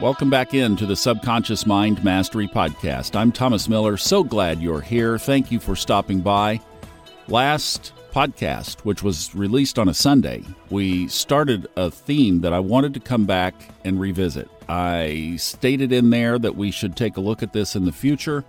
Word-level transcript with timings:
Welcome 0.00 0.30
back 0.30 0.54
into 0.54 0.86
the 0.86 0.96
Subconscious 0.96 1.66
Mind 1.66 2.02
Mastery 2.02 2.48
Podcast. 2.48 3.14
I'm 3.14 3.30
Thomas 3.30 3.68
Miller. 3.68 3.98
So 3.98 4.24
glad 4.24 4.62
you're 4.62 4.80
here. 4.80 5.18
Thank 5.18 5.52
you 5.52 5.60
for 5.60 5.76
stopping 5.76 6.20
by. 6.20 6.58
Last 7.28 7.92
podcast, 8.10 8.80
which 8.80 9.02
was 9.02 9.34
released 9.34 9.78
on 9.78 9.90
a 9.90 9.94
Sunday, 9.94 10.42
we 10.70 11.06
started 11.08 11.66
a 11.76 11.90
theme 11.90 12.40
that 12.40 12.54
I 12.54 12.60
wanted 12.60 12.94
to 12.94 13.00
come 13.00 13.26
back 13.26 13.54
and 13.84 14.00
revisit. 14.00 14.48
I 14.70 15.36
stated 15.36 15.92
in 15.92 16.08
there 16.08 16.38
that 16.38 16.56
we 16.56 16.70
should 16.70 16.96
take 16.96 17.18
a 17.18 17.20
look 17.20 17.42
at 17.42 17.52
this 17.52 17.76
in 17.76 17.84
the 17.84 17.92
future, 17.92 18.42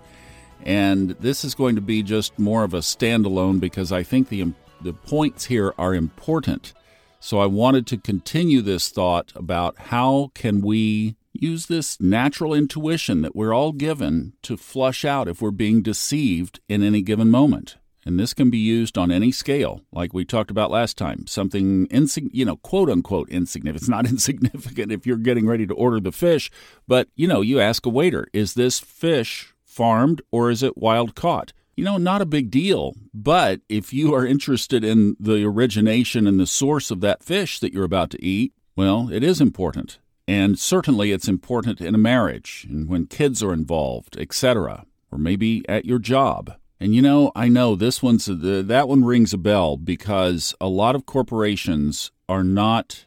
and 0.64 1.10
this 1.20 1.44
is 1.44 1.54
going 1.54 1.74
to 1.74 1.82
be 1.82 2.02
just 2.02 2.38
more 2.38 2.64
of 2.64 2.72
a 2.72 2.78
standalone 2.78 3.60
because 3.60 3.92
I 3.92 4.04
think 4.04 4.30
the 4.30 4.54
the 4.80 4.94
points 4.94 5.44
here 5.44 5.74
are 5.76 5.94
important. 5.94 6.72
So 7.20 7.40
I 7.40 7.46
wanted 7.46 7.86
to 7.88 7.98
continue 7.98 8.62
this 8.62 8.88
thought 8.88 9.32
about 9.36 9.78
how 9.78 10.30
can 10.34 10.62
we 10.62 11.14
use 11.32 11.66
this 11.66 12.00
natural 12.00 12.54
intuition 12.54 13.22
that 13.22 13.34
we're 13.34 13.54
all 13.54 13.72
given 13.72 14.34
to 14.42 14.56
flush 14.56 15.04
out 15.04 15.28
if 15.28 15.40
we're 15.40 15.50
being 15.50 15.82
deceived 15.82 16.60
in 16.68 16.82
any 16.82 17.02
given 17.02 17.30
moment. 17.30 17.76
And 18.04 18.18
this 18.18 18.34
can 18.34 18.50
be 18.50 18.58
used 18.58 18.98
on 18.98 19.12
any 19.12 19.30
scale, 19.30 19.82
like 19.92 20.12
we 20.12 20.24
talked 20.24 20.50
about 20.50 20.72
last 20.72 20.98
time. 20.98 21.26
Something, 21.26 21.86
insig- 21.88 22.30
you 22.32 22.44
know, 22.44 22.56
quote 22.56 22.90
unquote 22.90 23.28
insignificant. 23.28 23.80
It's 23.80 23.88
not 23.88 24.06
insignificant 24.10 24.90
if 24.90 25.06
you're 25.06 25.16
getting 25.16 25.46
ready 25.46 25.66
to 25.66 25.74
order 25.74 26.00
the 26.00 26.12
fish, 26.12 26.50
but, 26.88 27.08
you 27.14 27.28
know, 27.28 27.40
you 27.40 27.60
ask 27.60 27.86
a 27.86 27.90
waiter, 27.90 28.26
is 28.32 28.54
this 28.54 28.80
fish 28.80 29.54
farmed 29.64 30.20
or 30.30 30.50
is 30.50 30.62
it 30.62 30.76
wild 30.76 31.14
caught? 31.14 31.52
You 31.76 31.84
know, 31.84 31.96
not 31.96 32.20
a 32.20 32.26
big 32.26 32.50
deal. 32.50 32.94
But 33.14 33.60
if 33.68 33.92
you 33.92 34.14
are 34.14 34.26
interested 34.26 34.84
in 34.84 35.16
the 35.18 35.44
origination 35.44 36.26
and 36.26 36.38
the 36.38 36.46
source 36.46 36.90
of 36.90 37.00
that 37.00 37.22
fish 37.22 37.60
that 37.60 37.72
you're 37.72 37.84
about 37.84 38.10
to 38.10 38.24
eat, 38.24 38.52
well, 38.76 39.10
it 39.10 39.22
is 39.22 39.40
important. 39.40 39.98
And 40.28 40.58
certainly 40.58 41.10
it's 41.10 41.28
important 41.28 41.80
in 41.80 41.94
a 41.94 41.98
marriage 41.98 42.66
and 42.68 42.88
when 42.88 43.06
kids 43.06 43.42
are 43.42 43.52
involved, 43.52 44.16
etc., 44.16 44.86
or 45.10 45.18
maybe 45.18 45.68
at 45.68 45.84
your 45.84 45.98
job. 45.98 46.54
And 46.80 46.94
you 46.94 47.02
know, 47.02 47.30
I 47.36 47.48
know 47.48 47.76
this 47.76 48.02
one's 48.02 48.28
uh, 48.28 48.62
that 48.66 48.88
one 48.88 49.04
rings 49.04 49.32
a 49.32 49.38
bell 49.38 49.76
because 49.76 50.54
a 50.60 50.68
lot 50.68 50.94
of 50.96 51.06
corporations 51.06 52.10
are 52.28 52.42
not 52.42 53.06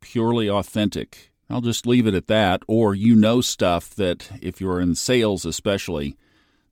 purely 0.00 0.48
authentic. 0.48 1.32
I'll 1.50 1.60
just 1.60 1.86
leave 1.86 2.06
it 2.06 2.14
at 2.14 2.26
that 2.26 2.62
or 2.68 2.94
you 2.94 3.16
know 3.16 3.40
stuff 3.40 3.90
that 3.96 4.30
if 4.40 4.60
you're 4.60 4.80
in 4.80 4.94
sales 4.94 5.44
especially 5.44 6.16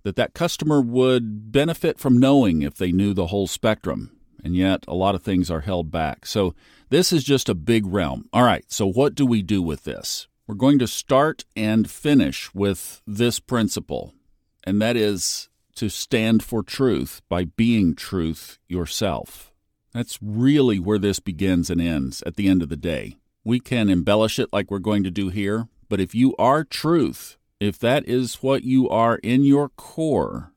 that 0.02 0.14
that 0.14 0.34
customer 0.34 0.80
would 0.80 1.50
benefit 1.50 1.98
from 1.98 2.20
knowing 2.20 2.62
if 2.62 2.76
they 2.76 2.92
knew 2.92 3.12
the 3.12 3.26
whole 3.26 3.48
spectrum. 3.48 4.16
And 4.44 4.54
yet 4.54 4.84
a 4.86 4.94
lot 4.94 5.16
of 5.16 5.22
things 5.22 5.50
are 5.50 5.62
held 5.62 5.90
back. 5.90 6.26
So 6.26 6.54
this 6.88 7.12
is 7.12 7.24
just 7.24 7.48
a 7.48 7.54
big 7.54 7.86
realm. 7.86 8.28
All 8.32 8.44
right, 8.44 8.64
so 8.68 8.86
what 8.86 9.14
do 9.14 9.26
we 9.26 9.42
do 9.42 9.60
with 9.60 9.84
this? 9.84 10.28
We're 10.46 10.54
going 10.54 10.78
to 10.78 10.86
start 10.86 11.44
and 11.56 11.90
finish 11.90 12.54
with 12.54 13.02
this 13.06 13.40
principle, 13.40 14.14
and 14.62 14.80
that 14.80 14.96
is 14.96 15.48
to 15.74 15.88
stand 15.88 16.42
for 16.44 16.62
truth 16.62 17.22
by 17.28 17.44
being 17.44 17.94
truth 17.94 18.58
yourself. 18.68 19.52
That's 19.92 20.18
really 20.22 20.78
where 20.78 20.98
this 20.98 21.18
begins 21.18 21.70
and 21.70 21.80
ends 21.80 22.22
at 22.24 22.36
the 22.36 22.48
end 22.48 22.62
of 22.62 22.68
the 22.68 22.76
day. 22.76 23.16
We 23.44 23.60
can 23.60 23.90
embellish 23.90 24.38
it 24.38 24.52
like 24.52 24.70
we're 24.70 24.78
going 24.78 25.02
to 25.04 25.10
do 25.10 25.28
here, 25.28 25.68
but 25.88 26.00
if 26.00 26.14
you 26.14 26.36
are 26.36 26.64
truth, 26.64 27.36
if 27.58 27.78
that 27.80 28.06
is 28.08 28.36
what 28.36 28.62
you 28.62 28.88
are 28.88 29.16
in 29.16 29.44
your 29.44 29.70
core, 29.70 30.52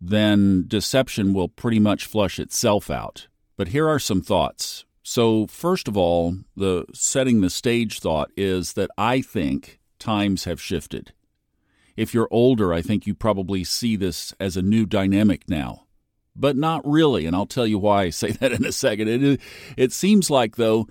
then 0.00 0.64
deception 0.68 1.32
will 1.32 1.48
pretty 1.48 1.78
much 1.80 2.06
flush 2.06 2.38
itself 2.38 2.90
out. 2.90 3.26
But 3.56 3.68
here 3.68 3.88
are 3.88 3.98
some 3.98 4.20
thoughts 4.20 4.84
so, 5.06 5.46
first 5.46 5.86
of 5.86 5.98
all, 5.98 6.38
the 6.56 6.86
setting 6.94 7.42
the 7.42 7.50
stage 7.50 8.00
thought 8.00 8.30
is 8.38 8.72
that 8.72 8.90
I 8.96 9.20
think 9.20 9.78
times 9.98 10.44
have 10.44 10.60
shifted. 10.60 11.12
If 11.94 12.14
you're 12.14 12.28
older, 12.30 12.72
I 12.72 12.80
think 12.80 13.06
you 13.06 13.14
probably 13.14 13.64
see 13.64 13.96
this 13.96 14.32
as 14.40 14.56
a 14.56 14.62
new 14.62 14.86
dynamic 14.86 15.46
now, 15.46 15.84
but 16.34 16.56
not 16.56 16.80
really. 16.86 17.26
And 17.26 17.36
I'll 17.36 17.44
tell 17.44 17.66
you 17.66 17.78
why 17.78 18.04
I 18.04 18.10
say 18.10 18.30
that 18.40 18.52
in 18.52 18.64
a 18.64 18.72
second. 18.72 19.08
It, 19.08 19.40
it 19.76 19.92
seems 19.92 20.30
like, 20.30 20.56
though, 20.56 20.88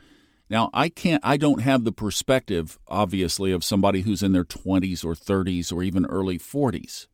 now 0.47 0.69
I 0.75 0.89
can't, 0.89 1.25
I 1.25 1.35
don't 1.35 1.61
have 1.61 1.83
the 1.83 1.91
perspective, 1.91 2.77
obviously, 2.87 3.51
of 3.51 3.63
somebody 3.63 4.01
who's 4.01 4.21
in 4.21 4.31
their 4.31 4.45
20s 4.45 5.03
or 5.03 5.15
30s 5.15 5.73
or 5.73 5.81
even 5.81 6.05
early 6.05 6.37
40s. 6.37 7.07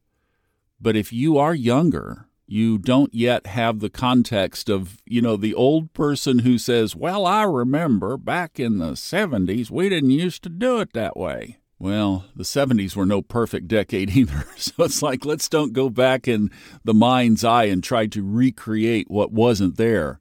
But 0.81 0.97
if 0.97 1.13
you 1.13 1.37
are 1.37 1.55
younger, 1.55 2.27
you 2.51 2.77
don't 2.77 3.13
yet 3.13 3.45
have 3.45 3.79
the 3.79 3.89
context 3.89 4.69
of, 4.69 4.97
you 5.05 5.21
know, 5.21 5.35
the 5.35 5.53
old 5.53 5.93
person 5.93 6.39
who 6.39 6.57
says, 6.57 6.95
Well, 6.95 7.25
I 7.25 7.43
remember 7.43 8.17
back 8.17 8.59
in 8.59 8.79
the 8.79 8.91
70s, 8.91 9.69
we 9.69 9.89
didn't 9.89 10.09
used 10.09 10.43
to 10.43 10.49
do 10.49 10.79
it 10.79 10.93
that 10.93 11.15
way. 11.15 11.57
Well, 11.77 12.25
the 12.35 12.43
70s 12.43 12.95
were 12.95 13.05
no 13.05 13.21
perfect 13.21 13.67
decade 13.67 14.09
either. 14.15 14.45
So 14.57 14.83
it's 14.83 15.01
like, 15.01 15.25
let's 15.25 15.47
don't 15.47 15.73
go 15.73 15.89
back 15.89 16.27
in 16.27 16.51
the 16.83 16.93
mind's 16.93 17.43
eye 17.43 17.65
and 17.65 17.83
try 17.83 18.07
to 18.07 18.27
recreate 18.27 19.09
what 19.09 19.31
wasn't 19.31 19.77
there. 19.77 20.19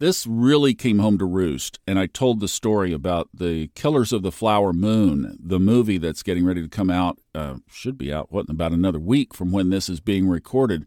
This 0.00 0.26
really 0.26 0.74
came 0.74 1.00
home 1.00 1.18
to 1.18 1.24
roost, 1.24 1.80
and 1.84 1.98
I 1.98 2.06
told 2.06 2.38
the 2.38 2.46
story 2.46 2.92
about 2.92 3.28
the 3.34 3.68
Killers 3.74 4.12
of 4.12 4.22
the 4.22 4.30
Flower 4.30 4.72
Moon, 4.72 5.36
the 5.42 5.58
movie 5.58 5.98
that's 5.98 6.22
getting 6.22 6.44
ready 6.44 6.62
to 6.62 6.68
come 6.68 6.88
out, 6.88 7.18
uh, 7.34 7.56
should 7.68 7.98
be 7.98 8.12
out, 8.12 8.30
what, 8.30 8.46
in 8.48 8.52
about 8.52 8.70
another 8.70 9.00
week 9.00 9.34
from 9.34 9.50
when 9.50 9.70
this 9.70 9.88
is 9.88 9.98
being 9.98 10.28
recorded 10.28 10.86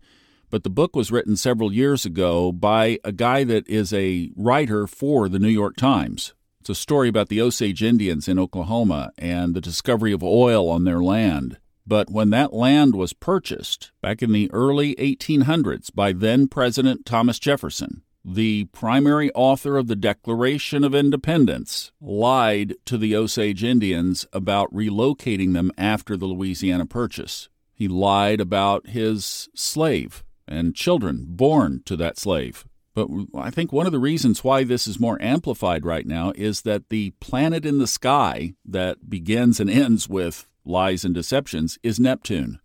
but 0.52 0.64
the 0.64 0.70
book 0.70 0.96
was 0.96 1.12
written 1.12 1.38
several 1.38 1.74
years 1.74 2.06
ago 2.06 2.52
by 2.52 3.00
a 3.06 3.14
guy 3.14 3.46
that 3.46 3.68
is 3.68 3.94
a 3.94 4.30
writer 4.36 4.86
for 4.86 5.30
the 5.30 5.40
New 5.40 5.50
York 5.50 5.78
Times. 5.78 6.34
It's 6.60 6.70
a 6.70 6.76
story 6.76 7.08
about 7.08 7.30
the 7.30 7.42
Osage 7.42 7.82
Indians 7.82 8.28
in 8.28 8.38
Oklahoma 8.38 9.12
and 9.18 9.56
the 9.56 9.62
discovery 9.62 10.12
of 10.12 10.22
oil 10.22 10.70
on 10.70 10.84
their 10.84 11.02
land. 11.02 11.58
But 11.88 12.12
when 12.12 12.30
that 12.32 12.54
land 12.54 12.96
was 12.96 13.14
purchased 13.14 13.92
back 14.02 14.22
in 14.22 14.34
the 14.34 14.52
early 14.52 14.94
1800s 14.96 15.90
by 15.96 16.12
then 16.12 16.48
President 16.48 17.06
Thomas 17.06 17.40
Jefferson, 17.40 18.04
the 18.24 18.66
primary 18.66 19.32
author 19.32 19.78
of 19.78 19.88
the 19.88 19.96
Declaration 19.96 20.84
of 20.84 20.94
Independence 20.94 21.92
lied 22.00 22.76
to 22.86 22.98
the 22.98 23.16
Osage 23.16 23.64
Indians 23.64 24.28
about 24.32 24.72
relocating 24.72 25.54
them 25.54 25.72
after 25.78 26.16
the 26.16 26.28
Louisiana 26.28 26.86
Purchase. 26.86 27.50
He 27.74 27.88
lied 27.88 28.40
about 28.40 28.90
his 28.90 29.50
slave 29.56 30.24
and 30.52 30.76
children 30.76 31.26
born 31.28 31.82
to 31.86 31.96
that 31.96 32.20
slave. 32.20 32.66
But 32.94 33.08
I 33.34 33.50
think 33.50 33.72
one 33.72 33.86
of 33.86 33.94
the 33.94 34.00
reasons 34.00 34.44
why 34.44 34.64
this 34.66 34.86
is 34.86 35.00
more 35.00 35.22
amplified 35.22 35.86
right 35.86 36.06
now 36.06 36.34
is 36.36 36.64
that 36.64 36.90
the 36.90 37.12
planet 37.22 37.66
in 37.66 37.78
the 37.78 37.88
sky 37.88 38.54
that 38.66 39.10
begins 39.10 39.62
and 39.62 39.70
ends 39.70 40.10
with 40.10 40.48
lies 40.66 41.06
and 41.06 41.16
deceptions 41.16 41.80
is 41.84 42.00
Neptune. 42.00 42.60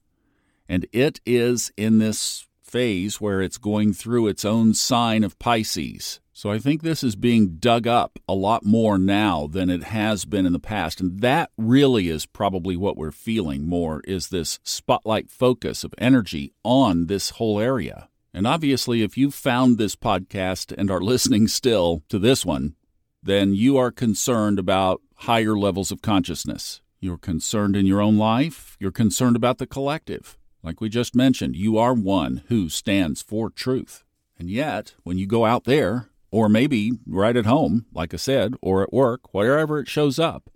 And 0.69 0.87
it 0.93 1.21
is 1.25 1.73
in 1.77 1.99
this 1.99 2.49
phase 2.65 3.21
where 3.21 3.41
it's 3.41 3.59
going 3.59 3.93
through 3.93 4.27
its 4.27 4.45
own 4.45 4.75
sign 4.75 5.23
of 5.23 5.39
Pisces. 5.39 6.19
So 6.37 6.51
I 6.51 6.59
think 6.59 6.83
this 6.83 7.03
is 7.03 7.17
being 7.17 7.57
dug 7.57 7.87
up 7.87 8.19
a 8.29 8.35
lot 8.35 8.63
more 8.63 8.99
now 8.99 9.47
than 9.47 9.71
it 9.71 9.85
has 9.85 10.27
been 10.27 10.45
in 10.45 10.53
the 10.53 10.59
past. 10.59 11.01
And 11.01 11.21
that 11.21 11.51
really 11.57 12.11
is 12.11 12.27
probably 12.27 12.77
what 12.77 12.99
we're 12.99 13.11
feeling 13.11 13.67
more 13.67 14.03
is 14.05 14.29
this 14.29 14.61
spotlight 14.63 15.31
focus 15.31 15.83
of 15.83 15.95
energy 15.97 16.53
on 16.63 17.07
this 17.07 17.31
whole 17.31 17.59
area. 17.59 18.11
And 18.35 18.47
obviously, 18.47 19.01
if 19.01 19.17
you've 19.17 19.33
found 19.33 19.79
this 19.79 19.97
podcast 19.97 20.75
and 20.77 20.91
are 20.91 21.01
listening 21.13 21.49
still 21.49 22.03
to 22.11 22.19
this 22.19 22.45
one, 22.45 22.75
then 23.23 23.55
you 23.55 23.79
are 23.79 23.91
concerned 23.91 24.59
about 24.59 25.01
higher 25.15 25.57
levels 25.57 25.91
of 25.91 26.03
consciousness. 26.03 26.83
You're 27.01 27.17
concerned 27.17 27.77
in 27.77 27.87
your 27.87 28.03
own 28.03 28.19
life. 28.19 28.77
You're 28.79 28.93
concerned 28.93 29.37
about 29.37 29.57
the 29.57 29.67
collective. 29.67 30.37
Like 30.63 30.83
we 30.83 30.91
just 30.91 31.15
mentioned, 31.15 31.57
you 31.57 31.79
are 31.79 31.95
one 31.95 32.43
who 32.49 32.69
stands 32.69 33.23
for 33.23 33.49
truth. 33.49 34.05
And 34.39 34.51
yet, 34.51 34.97
when 35.03 35.17
you 35.17 35.27
go 35.27 35.47
out 35.47 35.65
there 35.65 36.11
or 36.31 36.49
maybe 36.49 36.93
right 37.07 37.37
at 37.37 37.47
home, 37.47 37.87
like 37.93 38.13
I 38.13 38.17
said, 38.17 38.55
or 38.61 38.83
at 38.83 38.93
work, 38.93 39.33
wherever 39.33 39.79
it 39.79 39.89
shows 39.89 40.19
up. 40.19 40.51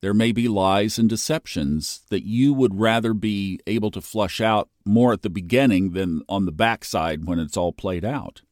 There 0.00 0.14
may 0.14 0.30
be 0.32 0.46
lies 0.46 0.98
and 0.98 1.08
deceptions 1.08 2.02
that 2.08 2.24
you 2.24 2.54
would 2.54 2.78
rather 2.78 3.14
be 3.14 3.58
able 3.66 3.90
to 3.90 4.00
flush 4.00 4.40
out 4.40 4.68
more 4.84 5.12
at 5.12 5.22
the 5.22 5.30
beginning 5.30 5.92
than 5.92 6.22
on 6.28 6.44
the 6.44 6.52
backside 6.52 7.26
when 7.26 7.38
it's 7.40 7.56
all 7.56 7.72
played 7.72 8.04
out. 8.04 8.42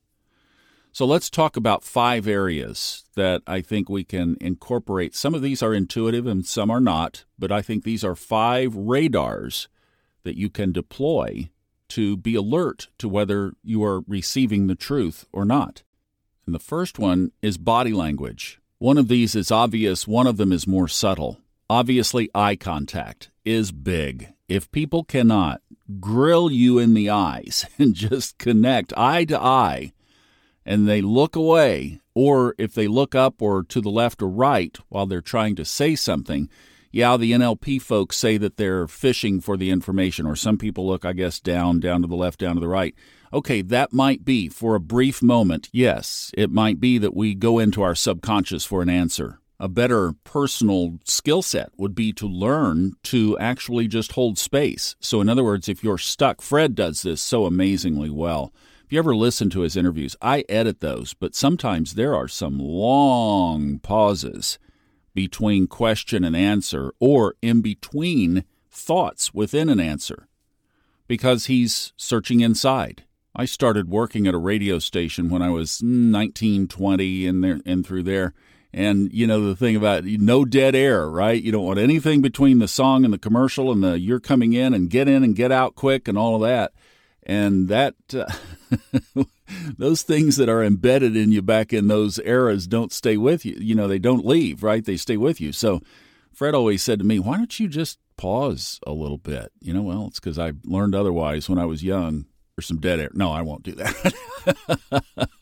So 0.91 1.05
let's 1.05 1.29
talk 1.29 1.57
about 1.57 1.85
five 1.85 2.27
areas 2.27 3.05
that 3.17 3.43
I 3.47 3.61
think 3.61 3.89
we 3.89 4.03
can 4.03 4.37
incorporate. 4.41 5.15
Some 5.15 5.35
of 5.35 5.43
these 5.43 5.63
are 5.63 5.75
intuitive 5.75 6.27
and 6.27 6.45
some 6.47 6.71
are 6.71 6.81
not, 6.81 7.27
but 7.39 7.53
I 7.53 7.61
think 7.61 7.85
these 7.85 8.03
are 8.03 8.17
five 8.17 8.75
radars 8.75 9.69
that 10.25 10.39
you 10.39 10.49
can 10.49 10.73
deploy 10.73 11.51
to 11.89 12.17
be 12.17 12.35
alert 12.35 12.89
to 12.99 13.09
whether 13.09 13.53
you 13.63 13.85
are 13.85 14.01
receiving 14.09 14.67
the 14.67 14.75
truth 14.75 15.27
or 15.33 15.45
not. 15.45 15.83
And 16.47 16.55
the 16.55 16.61
first 16.61 16.99
one 16.99 17.33
is 17.43 17.59
body 17.59 17.93
language. 17.93 18.61
One 18.79 18.99
of 18.99 19.09
these 19.09 19.35
is 19.35 19.51
obvious, 19.51 20.07
one 20.07 20.29
of 20.29 20.37
them 20.37 20.53
is 20.53 20.67
more 20.67 20.87
subtle. 20.87 21.39
Obviously, 21.69 22.31
eye 22.35 22.55
contact 22.55 23.31
is 23.45 23.73
big. 23.73 24.29
If 24.49 24.71
people 24.71 25.03
cannot 25.03 25.61
grill 25.99 26.53
you 26.53 26.79
in 26.79 26.95
the 26.95 27.11
eyes 27.11 27.67
and 27.79 27.95
just 27.95 28.39
connect 28.39 28.97
eye 28.97 29.25
to 29.25 29.41
eye, 29.41 29.93
and 30.65 30.89
they 30.89 31.01
look 31.01 31.35
away, 31.35 32.01
or 32.15 32.55
if 32.59 32.75
they 32.75 32.87
look 32.87 33.15
up 33.15 33.43
or 33.43 33.63
to 33.65 33.81
the 33.81 33.91
left 33.91 34.23
or 34.23 34.29
right 34.29 34.77
while 34.89 35.07
they're 35.07 35.21
trying 35.21 35.57
to 35.57 35.65
say 35.65 35.97
something, 35.97 36.49
yeah, 36.93 37.17
the 37.17 37.33
NLP 37.33 37.83
folks 37.83 38.17
say 38.17 38.37
that 38.37 38.57
they're 38.57 38.87
fishing 38.87 39.41
for 39.41 39.57
the 39.57 39.71
information, 39.71 40.27
or 40.27 40.37
some 40.37 40.59
people 40.59 40.87
look, 40.87 41.05
I 41.05 41.13
guess, 41.13 41.41
down, 41.41 41.81
down 41.81 42.03
to 42.03 42.09
the 42.09 42.17
left, 42.17 42.41
down 42.41 42.55
to 42.55 42.61
the 42.61 42.69
right. 42.69 42.95
Okay, 43.33 43.63
that 43.63 43.93
might 43.93 44.25
be 44.25 44.49
for 44.49 44.75
a 44.75 44.81
brief 44.81 45.23
moment. 45.23 45.69
Yes, 45.73 46.31
it 46.37 46.51
might 46.51 46.81
be 46.81 46.99
that 46.99 47.15
we 47.15 47.35
go 47.35 47.59
into 47.59 47.83
our 47.83 47.95
subconscious 47.95 48.65
for 48.65 48.83
an 48.83 48.89
answer. 48.89 49.41
A 49.59 49.69
better 49.69 50.13
personal 50.25 50.99
skill 51.05 51.41
set 51.41 51.71
would 51.77 51.95
be 51.95 52.13
to 52.13 52.27
learn 52.27 52.93
to 53.05 53.39
actually 53.39 53.89
just 53.89 54.13
hold 54.13 54.39
space. 54.39 54.97
So, 55.01 55.21
in 55.21 55.29
other 55.29 55.45
words, 55.45 55.69
if 55.69 55.83
you're 55.83 55.99
stuck, 55.99 56.43
Fred 56.43 56.75
does 56.75 57.03
this 57.03 57.23
so 57.23 57.47
amazingly 57.47 58.11
well. 58.11 58.53
If 58.85 58.93
you 58.93 58.99
ever 58.99 59.17
listen 59.17 59.51
to 59.51 59.63
his 59.63 59.77
interviews, 59.77 60.15
I 60.21 60.45
edit 60.49 60.81
those, 60.81 61.15
but 61.15 61.35
sometimes 61.35 61.95
there 61.95 62.15
are 62.15 62.29
some 62.29 62.59
long 62.59 63.79
pauses 63.79 64.59
between 65.15 65.67
question 65.67 66.23
and 66.23 66.37
answer 66.37 66.93
or 67.01 67.35
in 67.41 67.63
between 67.63 68.45
thoughts 68.71 69.33
within 69.33 69.71
an 69.71 69.81
answer 69.81 70.29
because 71.09 71.47
he's 71.47 71.95
searching 71.97 72.41
inside. 72.41 73.06
I 73.39 73.45
started 73.45 73.91
working 73.91 74.27
at 74.27 74.35
a 74.35 74.39
radio 74.39 74.79
station 74.79 75.29
when 75.29 75.43
I 75.43 75.51
was 75.51 75.83
19, 75.83 76.69
20 76.69 77.27
and 77.27 77.45
there 77.45 77.61
and 77.67 77.87
through 77.87 78.05
there. 78.05 78.33
And 78.73 79.13
you 79.13 79.27
know 79.27 79.47
the 79.47 79.55
thing 79.55 79.77
about 79.77 80.05
no 80.05 80.47
dead 80.47 80.75
air, 80.75 81.09
right? 81.09 81.43
You 81.43 81.53
don't 81.53 81.65
want 81.65 81.79
anything 81.79 82.23
between 82.23 82.61
the 82.61 82.69
song 82.69 83.05
and 83.05 83.13
the 83.13 83.19
commercial 83.19 83.71
and 83.71 83.83
the 83.83 83.99
you're 83.99 84.21
coming 84.21 84.55
in 84.55 84.73
and 84.73 84.91
get 84.91 85.07
in 85.07 85.23
and 85.23 85.37
get 85.37 85.53
out 85.53 85.77
quick 85.77 86.09
and 86.09 86.17
all 86.17 86.37
of 86.37 86.43
that. 86.43 86.73
And 87.23 87.69
that 87.69 87.95
uh, 88.15 89.25
those 89.79 90.03
things 90.03 90.37
that 90.37 90.49
are 90.49 90.65
embedded 90.65 91.15
in 91.15 91.31
you 91.31 91.43
back 91.43 91.73
in 91.73 91.89
those 91.89 92.19
eras 92.21 92.67
don't 92.67 92.93
stay 92.93 93.19
with 93.19 93.45
you. 93.45 93.57
You 93.59 93.75
know, 93.75 93.87
they 93.87 93.99
don't 93.99 94.27
leave, 94.27 94.63
right? 94.63 94.85
They 94.85 94.97
stay 94.97 95.17
with 95.17 95.41
you. 95.41 95.53
So 95.53 95.81
Fred 96.33 96.55
always 96.55 96.83
said 96.83 97.01
to 97.01 97.05
me, 97.05 97.19
why 97.19 97.37
don't 97.37 97.59
you 97.59 97.69
just 97.69 97.99
pause 98.17 98.81
a 98.87 98.93
little 98.93 99.19
bit? 99.19 99.53
You 99.61 99.75
know, 99.75 99.83
well, 99.83 100.07
it's 100.07 100.21
because 100.21 100.39
I 100.39 100.53
learned 100.65 100.95
otherwise 100.95 101.49
when 101.49 101.59
I 101.59 101.67
was 101.67 101.83
young. 101.83 102.27
There's 102.57 102.67
some 102.67 102.81
dead 102.81 103.01
air. 103.01 103.11
No, 103.13 103.31
I 103.31 103.43
won't 103.43 103.63
do 103.63 103.73
that. 103.73 104.15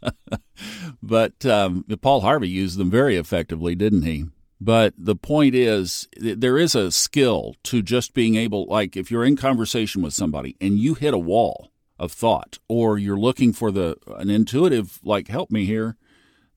but 1.02 1.46
um, 1.46 1.84
Paul 2.00 2.22
Harvey 2.22 2.48
used 2.48 2.76
them 2.76 2.90
very 2.90 3.16
effectively, 3.16 3.74
didn't 3.74 4.02
he? 4.02 4.26
But 4.60 4.94
the 4.96 5.16
point 5.16 5.54
is, 5.54 6.08
there 6.16 6.58
is 6.58 6.74
a 6.74 6.90
skill 6.90 7.54
to 7.64 7.82
just 7.82 8.14
being 8.14 8.34
able, 8.34 8.66
like, 8.66 8.96
if 8.96 9.10
you're 9.10 9.24
in 9.24 9.36
conversation 9.36 10.02
with 10.02 10.14
somebody 10.14 10.56
and 10.60 10.78
you 10.78 10.94
hit 10.94 11.14
a 11.14 11.18
wall, 11.18 11.70
of 11.98 12.12
thought 12.12 12.58
or 12.68 12.98
you're 12.98 13.18
looking 13.18 13.52
for 13.52 13.70
the 13.70 13.96
an 14.18 14.30
intuitive 14.30 14.98
like 15.04 15.28
help 15.28 15.50
me 15.50 15.64
here 15.64 15.96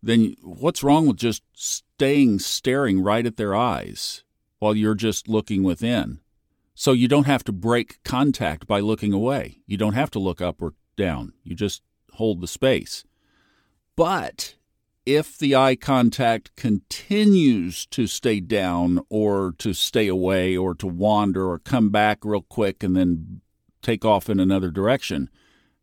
then 0.02 0.36
what's 0.42 0.84
wrong 0.84 1.08
with 1.08 1.18
just 1.18 1.44
staying 1.54 2.40
staring 2.40 3.02
right 3.02 3.26
at 3.26 3.38
their 3.38 3.56
eyes 3.56 4.24
while 4.60 4.76
you're 4.76 4.96
just 4.96 5.28
looking 5.28 5.64
within 5.64 6.20
so 6.80 6.92
you 6.92 7.08
don't 7.08 7.26
have 7.26 7.44
to 7.44 7.52
break 7.52 8.02
contact 8.04 8.68
by 8.68 8.80
looking 8.80 9.12
away 9.12 9.58
you 9.66 9.78
don't 9.78 9.94
have 9.94 10.12
to 10.12 10.20
look 10.20 10.42
up 10.42 10.62
or 10.62 10.74
down 10.96 11.34
you 11.44 11.56
just 11.56 11.82
hold 12.14 12.40
the 12.40 12.48
space 12.48 13.04
but 13.96 14.56
if 15.08 15.38
the 15.38 15.56
eye 15.56 15.76
contact 15.76 16.54
continues 16.58 17.86
to 17.86 18.06
stay 18.08 18.42
down 18.42 19.00
or 19.10 19.54
to 19.58 19.74
stay 19.74 20.10
away 20.10 20.56
or 20.58 20.76
to 20.76 20.86
wander 20.86 21.50
or 21.50 21.60
come 21.60 21.90
back 21.90 22.26
real 22.26 22.42
quick 22.42 22.84
and 22.84 22.94
then 22.94 23.40
take 23.82 24.04
off 24.04 24.30
in 24.30 24.38
another 24.38 24.70
direction. 24.70 25.30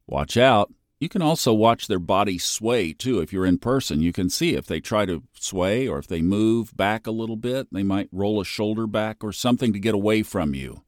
Watch 0.06 0.36
out. 0.36 0.70
You 1.00 1.08
can 1.08 1.22
also 1.22 1.52
watch 1.52 1.86
their 1.86 1.98
body 1.98 2.38
sway 2.38 2.92
too. 2.92 3.20
If 3.20 3.32
you're 3.32 3.44
in 3.44 3.58
person, 3.58 4.00
you 4.00 4.12
can 4.12 4.30
see 4.30 4.54
if 4.54 4.66
they 4.66 4.80
try 4.80 5.04
to 5.06 5.22
sway 5.34 5.86
or 5.86 5.98
if 5.98 6.06
they 6.06 6.22
move 6.22 6.76
back 6.76 7.06
a 7.06 7.10
little 7.10 7.36
bit, 7.36 7.68
they 7.72 7.82
might 7.82 8.08
roll 8.12 8.40
a 8.40 8.44
shoulder 8.44 8.86
back 8.86 9.22
or 9.22 9.32
something 9.32 9.72
to 9.72 9.78
get 9.78 9.94
away 9.94 10.22
from 10.22 10.54
you. 10.54 10.82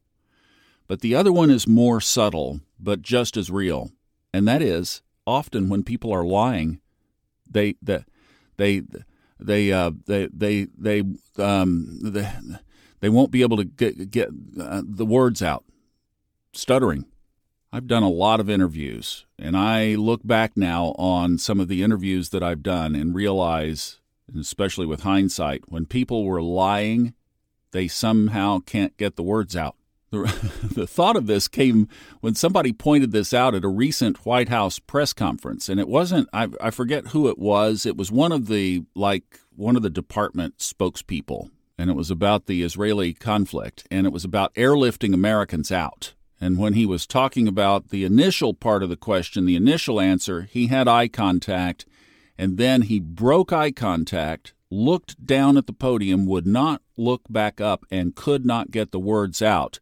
But 0.86 1.00
the 1.00 1.14
other 1.14 1.32
one 1.32 1.50
is 1.50 1.66
more 1.66 2.00
subtle, 2.00 2.60
but 2.78 3.02
just 3.02 3.36
as 3.36 3.50
real. 3.50 3.90
And 4.32 4.46
that 4.46 4.62
is 4.62 5.02
often 5.26 5.68
when 5.68 5.82
people 5.82 6.12
are 6.12 6.24
lying, 6.24 6.80
they 7.50 7.74
they 7.82 8.04
they 8.56 8.82
they 9.40 9.72
uh, 9.72 9.90
they 10.06 10.28
they 10.32 10.68
they 10.78 11.02
um, 11.38 11.98
they, 12.02 12.32
they 13.00 13.08
won't 13.08 13.30
be 13.30 13.42
able 13.42 13.56
to 13.56 13.64
get 13.64 14.10
get 14.10 14.28
uh, 14.60 14.82
the 14.84 15.06
words 15.06 15.42
out 15.42 15.64
stuttering. 16.52 17.06
I've 17.72 17.86
done 17.86 18.02
a 18.02 18.08
lot 18.08 18.40
of 18.40 18.48
interviews, 18.48 19.25
and 19.38 19.56
I 19.56 19.94
look 19.94 20.26
back 20.26 20.56
now 20.56 20.94
on 20.98 21.38
some 21.38 21.60
of 21.60 21.68
the 21.68 21.82
interviews 21.82 22.30
that 22.30 22.42
I've 22.42 22.62
done 22.62 22.94
and 22.94 23.14
realize, 23.14 24.00
especially 24.38 24.86
with 24.86 25.02
hindsight, 25.02 25.64
when 25.68 25.86
people 25.86 26.24
were 26.24 26.42
lying, 26.42 27.14
they 27.72 27.88
somehow 27.88 28.60
can't 28.60 28.96
get 28.96 29.16
the 29.16 29.22
words 29.22 29.54
out. 29.54 29.76
The, 30.10 30.22
the 30.74 30.86
thought 30.86 31.16
of 31.16 31.26
this 31.26 31.48
came 31.48 31.88
when 32.20 32.34
somebody 32.34 32.72
pointed 32.72 33.12
this 33.12 33.34
out 33.34 33.54
at 33.54 33.64
a 33.64 33.68
recent 33.68 34.24
White 34.24 34.48
House 34.48 34.78
press 34.78 35.12
conference, 35.12 35.68
and 35.68 35.78
it 35.78 35.88
wasn't, 35.88 36.28
I, 36.32 36.48
I 36.60 36.70
forget 36.70 37.08
who 37.08 37.28
it 37.28 37.38
was. 37.38 37.84
It 37.84 37.96
was 37.96 38.10
one 38.10 38.32
of 38.32 38.46
the, 38.46 38.84
like, 38.94 39.40
one 39.54 39.76
of 39.76 39.82
the 39.82 39.90
department 39.90 40.58
spokespeople, 40.58 41.50
and 41.76 41.90
it 41.90 41.96
was 41.96 42.10
about 42.10 42.46
the 42.46 42.62
Israeli 42.62 43.12
conflict, 43.12 43.86
and 43.90 44.06
it 44.06 44.12
was 44.12 44.24
about 44.24 44.54
airlifting 44.54 45.12
Americans 45.12 45.70
out 45.70 46.14
and 46.40 46.58
when 46.58 46.74
he 46.74 46.84
was 46.84 47.06
talking 47.06 47.48
about 47.48 47.88
the 47.88 48.04
initial 48.04 48.52
part 48.52 48.82
of 48.82 48.88
the 48.88 48.96
question, 48.96 49.46
the 49.46 49.56
initial 49.56 50.00
answer, 50.00 50.42
he 50.42 50.66
had 50.66 50.86
eye 50.86 51.08
contact, 51.08 51.86
and 52.36 52.58
then 52.58 52.82
he 52.82 53.00
broke 53.00 53.52
eye 53.52 53.70
contact, 53.70 54.52
looked 54.70 55.24
down 55.24 55.56
at 55.56 55.66
the 55.66 55.72
podium, 55.72 56.26
would 56.26 56.46
not 56.46 56.82
look 56.96 57.22
back 57.30 57.60
up, 57.60 57.86
and 57.90 58.14
could 58.14 58.44
not 58.44 58.70
get 58.70 58.92
the 58.92 58.98
words 58.98 59.40
out 59.40 59.80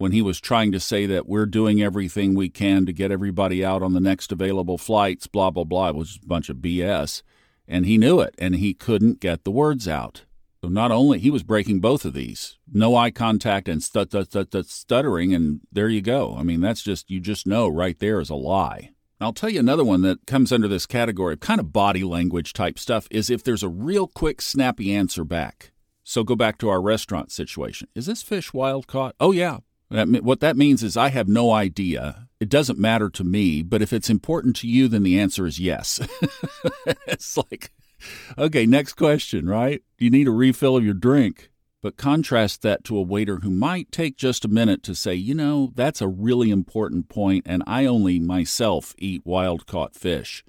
when 0.00 0.12
he 0.12 0.22
was 0.22 0.40
trying 0.40 0.72
to 0.72 0.80
say 0.80 1.04
that 1.04 1.28
we're 1.28 1.44
doing 1.44 1.82
everything 1.82 2.34
we 2.34 2.48
can 2.48 2.86
to 2.86 2.92
get 2.92 3.10
everybody 3.10 3.62
out 3.62 3.82
on 3.82 3.92
the 3.92 4.00
next 4.00 4.32
available 4.32 4.78
flights, 4.78 5.26
blah, 5.26 5.50
blah, 5.50 5.64
blah. 5.64 5.90
It 5.90 5.94
was 5.94 6.18
a 6.22 6.26
bunch 6.26 6.48
of 6.48 6.56
BS. 6.56 7.22
And 7.68 7.84
he 7.84 7.98
knew 7.98 8.18
it, 8.20 8.34
and 8.38 8.54
he 8.54 8.72
couldn't 8.72 9.20
get 9.20 9.44
the 9.44 9.50
words 9.50 9.86
out. 9.86 10.24
So 10.62 10.68
not 10.68 10.92
only 10.92 11.18
he 11.18 11.30
was 11.30 11.42
breaking 11.42 11.80
both 11.80 12.04
of 12.04 12.12
these, 12.12 12.58
no 12.70 12.94
eye 12.94 13.10
contact 13.10 13.66
and 13.66 13.82
stut, 13.82 14.10
stut, 14.10 14.26
stut, 14.26 14.48
stut, 14.48 14.66
stuttering, 14.66 15.34
and 15.34 15.60
there 15.72 15.88
you 15.88 16.02
go. 16.02 16.36
I 16.36 16.42
mean, 16.42 16.60
that's 16.60 16.82
just 16.82 17.10
you 17.10 17.18
just 17.18 17.46
know 17.46 17.66
right 17.66 17.98
there 17.98 18.20
is 18.20 18.28
a 18.28 18.34
lie. 18.34 18.90
I'll 19.22 19.32
tell 19.32 19.50
you 19.50 19.60
another 19.60 19.84
one 19.84 20.02
that 20.02 20.26
comes 20.26 20.52
under 20.52 20.68
this 20.68 20.86
category 20.86 21.34
of 21.34 21.40
kind 21.40 21.60
of 21.60 21.72
body 21.72 22.04
language 22.04 22.52
type 22.52 22.78
stuff 22.78 23.06
is 23.10 23.30
if 23.30 23.42
there's 23.42 23.62
a 23.62 23.68
real 23.68 24.06
quick, 24.06 24.40
snappy 24.42 24.94
answer 24.94 25.24
back. 25.24 25.72
So 26.04 26.24
go 26.24 26.36
back 26.36 26.58
to 26.58 26.68
our 26.68 26.80
restaurant 26.80 27.30
situation. 27.32 27.88
Is 27.94 28.06
this 28.06 28.22
fish 28.22 28.52
wild 28.52 28.86
caught? 28.86 29.14
Oh 29.20 29.32
yeah. 29.32 29.58
what 29.90 30.40
that 30.40 30.56
means 30.56 30.82
is 30.82 30.96
I 30.96 31.08
have 31.08 31.28
no 31.28 31.52
idea. 31.52 32.28
It 32.38 32.48
doesn't 32.48 32.78
matter 32.78 33.10
to 33.10 33.24
me, 33.24 33.62
but 33.62 33.82
if 33.82 33.92
it's 33.92 34.08
important 34.08 34.56
to 34.56 34.68
you, 34.68 34.88
then 34.88 35.02
the 35.02 35.18
answer 35.18 35.46
is 35.46 35.60
yes. 35.60 36.00
it's 37.06 37.36
like 37.36 37.70
okay, 38.38 38.66
next 38.66 38.94
question, 38.94 39.48
right? 39.48 39.82
You 39.98 40.10
need 40.10 40.28
a 40.28 40.32
refill 40.32 40.76
of 40.76 40.84
your 40.84 40.94
drink? 40.94 41.50
But 41.82 41.96
contrast 41.96 42.60
that 42.62 42.84
to 42.84 42.98
a 42.98 43.02
waiter 43.02 43.36
who 43.36 43.50
might 43.50 43.90
take 43.90 44.16
just 44.16 44.44
a 44.44 44.48
minute 44.48 44.82
to 44.82 44.94
say, 44.94 45.14
you 45.14 45.34
know, 45.34 45.72
that's 45.74 46.02
a 46.02 46.08
really 46.08 46.50
important 46.50 47.08
point, 47.08 47.46
and 47.46 47.62
I 47.66 47.86
only 47.86 48.18
myself 48.18 48.94
eat 48.98 49.24
wild 49.24 49.66
caught 49.66 49.96
fish. 49.96 50.44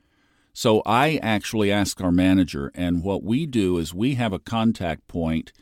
So 0.53 0.81
I 0.85 1.19
actually 1.21 1.71
ask 1.71 2.01
our 2.01 2.11
manager, 2.11 2.69
and 2.75 3.01
what 3.01 3.23
we 3.23 3.45
do 3.45 3.77
is 3.77 3.93
we 3.93 4.15
have 4.15 4.33
a 4.33 4.39
contact 4.39 5.07
point 5.07 5.53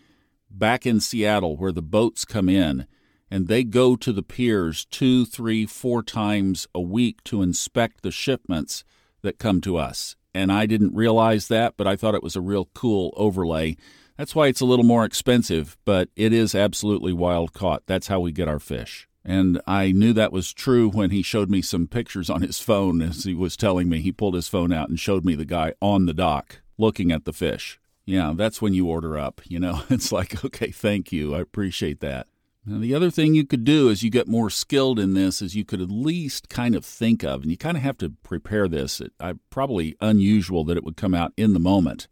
back 0.49 0.87
in 0.87 0.99
Seattle 0.99 1.55
where 1.55 1.71
the 1.71 1.83
boats 1.83 2.25
come 2.25 2.49
in, 2.49 2.87
and 3.29 3.47
they 3.47 3.63
go 3.63 3.95
to 3.95 4.11
the 4.11 4.23
piers 4.23 4.85
two, 4.85 5.23
three, 5.23 5.67
four 5.67 6.01
times 6.01 6.67
a 6.73 6.81
week 6.81 7.23
to 7.25 7.43
inspect 7.43 8.01
the 8.01 8.09
shipments 8.09 8.83
that 9.21 9.37
come 9.37 9.61
to 9.61 9.77
us 9.77 10.15
and 10.33 10.51
I 10.51 10.65
didn't 10.65 10.95
realize 10.95 11.47
that, 11.47 11.75
but 11.77 11.87
I 11.87 11.95
thought 11.95 12.15
it 12.15 12.23
was 12.23 12.35
a 12.35 12.41
real 12.41 12.69
cool 12.73 13.13
overlay. 13.15 13.77
That's 14.17 14.35
why 14.35 14.47
it's 14.47 14.61
a 14.61 14.65
little 14.65 14.85
more 14.85 15.05
expensive, 15.05 15.77
but 15.85 16.09
it 16.15 16.33
is 16.33 16.53
absolutely 16.53 17.13
wild 17.13 17.53
caught. 17.53 17.83
That's 17.85 18.07
how 18.07 18.19
we 18.19 18.31
get 18.31 18.47
our 18.49 18.59
fish. 18.59 19.07
And 19.23 19.61
I 19.67 19.91
knew 19.91 20.13
that 20.13 20.31
was 20.31 20.53
true 20.53 20.89
when 20.89 21.11
he 21.11 21.21
showed 21.21 21.49
me 21.49 21.61
some 21.61 21.87
pictures 21.87 22.29
on 22.29 22.41
his 22.41 22.59
phone 22.59 23.01
as 23.01 23.23
he 23.23 23.33
was 23.33 23.55
telling 23.55 23.89
me. 23.89 24.01
He 24.01 24.11
pulled 24.11 24.33
his 24.33 24.47
phone 24.47 24.73
out 24.73 24.89
and 24.89 24.99
showed 24.99 25.23
me 25.23 25.35
the 25.35 25.45
guy 25.45 25.73
on 25.81 26.05
the 26.05 26.13
dock 26.13 26.61
looking 26.77 27.11
at 27.11 27.25
the 27.25 27.33
fish. 27.33 27.79
Yeah, 28.05 28.33
that's 28.35 28.61
when 28.61 28.73
you 28.73 28.87
order 28.87 29.17
up. 29.17 29.41
You 29.45 29.59
know, 29.59 29.83
it's 29.89 30.11
like, 30.11 30.43
okay, 30.43 30.71
thank 30.71 31.11
you. 31.11 31.35
I 31.35 31.41
appreciate 31.41 31.99
that. 31.99 32.27
Now, 32.65 32.79
the 32.79 32.93
other 32.93 33.09
thing 33.09 33.33
you 33.33 33.45
could 33.45 33.63
do 33.63 33.89
as 33.89 34.03
you 34.03 34.09
get 34.09 34.27
more 34.27 34.49
skilled 34.49 34.99
in 34.99 35.13
this 35.13 35.41
is 35.41 35.55
you 35.55 35.65
could 35.65 35.81
at 35.81 35.89
least 35.89 36.49
kind 36.49 36.75
of 36.75 36.85
think 36.85 37.23
of, 37.23 37.41
and 37.41 37.51
you 37.51 37.57
kind 37.57 37.77
of 37.77 37.83
have 37.83 37.97
to 37.99 38.09
prepare 38.23 38.67
this. 38.67 38.99
It, 38.99 39.13
I, 39.19 39.33
probably 39.49 39.95
unusual 40.01 40.63
that 40.65 40.77
it 40.77 40.83
would 40.83 40.97
come 40.97 41.13
out 41.13 41.31
in 41.37 41.53
the 41.53 41.59
moment, 41.59 42.07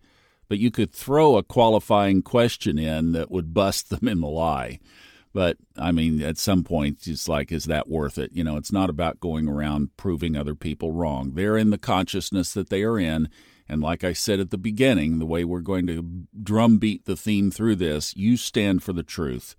but 0.48 0.58
you 0.58 0.72
could 0.72 0.94
throw 0.94 1.38
a 1.38 1.44
qualifying 1.44 2.22
question 2.22 2.80
in 2.80 3.12
that 3.12 3.30
would 3.30 3.54
bust 3.54 3.90
them 3.92 4.08
in 4.08 4.22
the 4.22 4.28
lie. 4.28 4.80
But 5.34 5.58
I 5.78 5.92
mean, 5.92 6.22
at 6.22 6.38
some 6.38 6.64
point, 6.64 7.06
it's 7.06 7.28
like, 7.28 7.52
is 7.52 7.66
that 7.66 7.90
worth 7.90 8.18
it? 8.18 8.32
You 8.32 8.44
know, 8.44 8.56
it's 8.58 8.72
not 8.72 8.90
about 8.90 9.20
going 9.20 9.48
around 9.48 9.96
proving 9.98 10.36
other 10.36 10.56
people 10.56 10.94
wrong. 10.94 11.34
They're 11.34 11.58
in 11.58 11.70
the 11.70 11.78
consciousness 11.78 12.54
that 12.54 12.70
they 12.70 12.82
are 12.84 12.98
in, 12.98 13.30
And 13.70 13.82
like 13.82 14.04
I 14.04 14.14
said 14.14 14.40
at 14.40 14.50
the 14.50 14.58
beginning, 14.58 15.20
the 15.20 15.26
way 15.26 15.44
we're 15.44 15.60
going 15.60 15.86
to 15.88 16.26
drumbeat 16.42 17.06
the 17.06 17.18
theme 17.18 17.52
through 17.52 17.76
this, 17.76 18.16
you 18.16 18.38
stand 18.38 18.82
for 18.82 18.94
the 18.94 19.04
truth. 19.04 19.56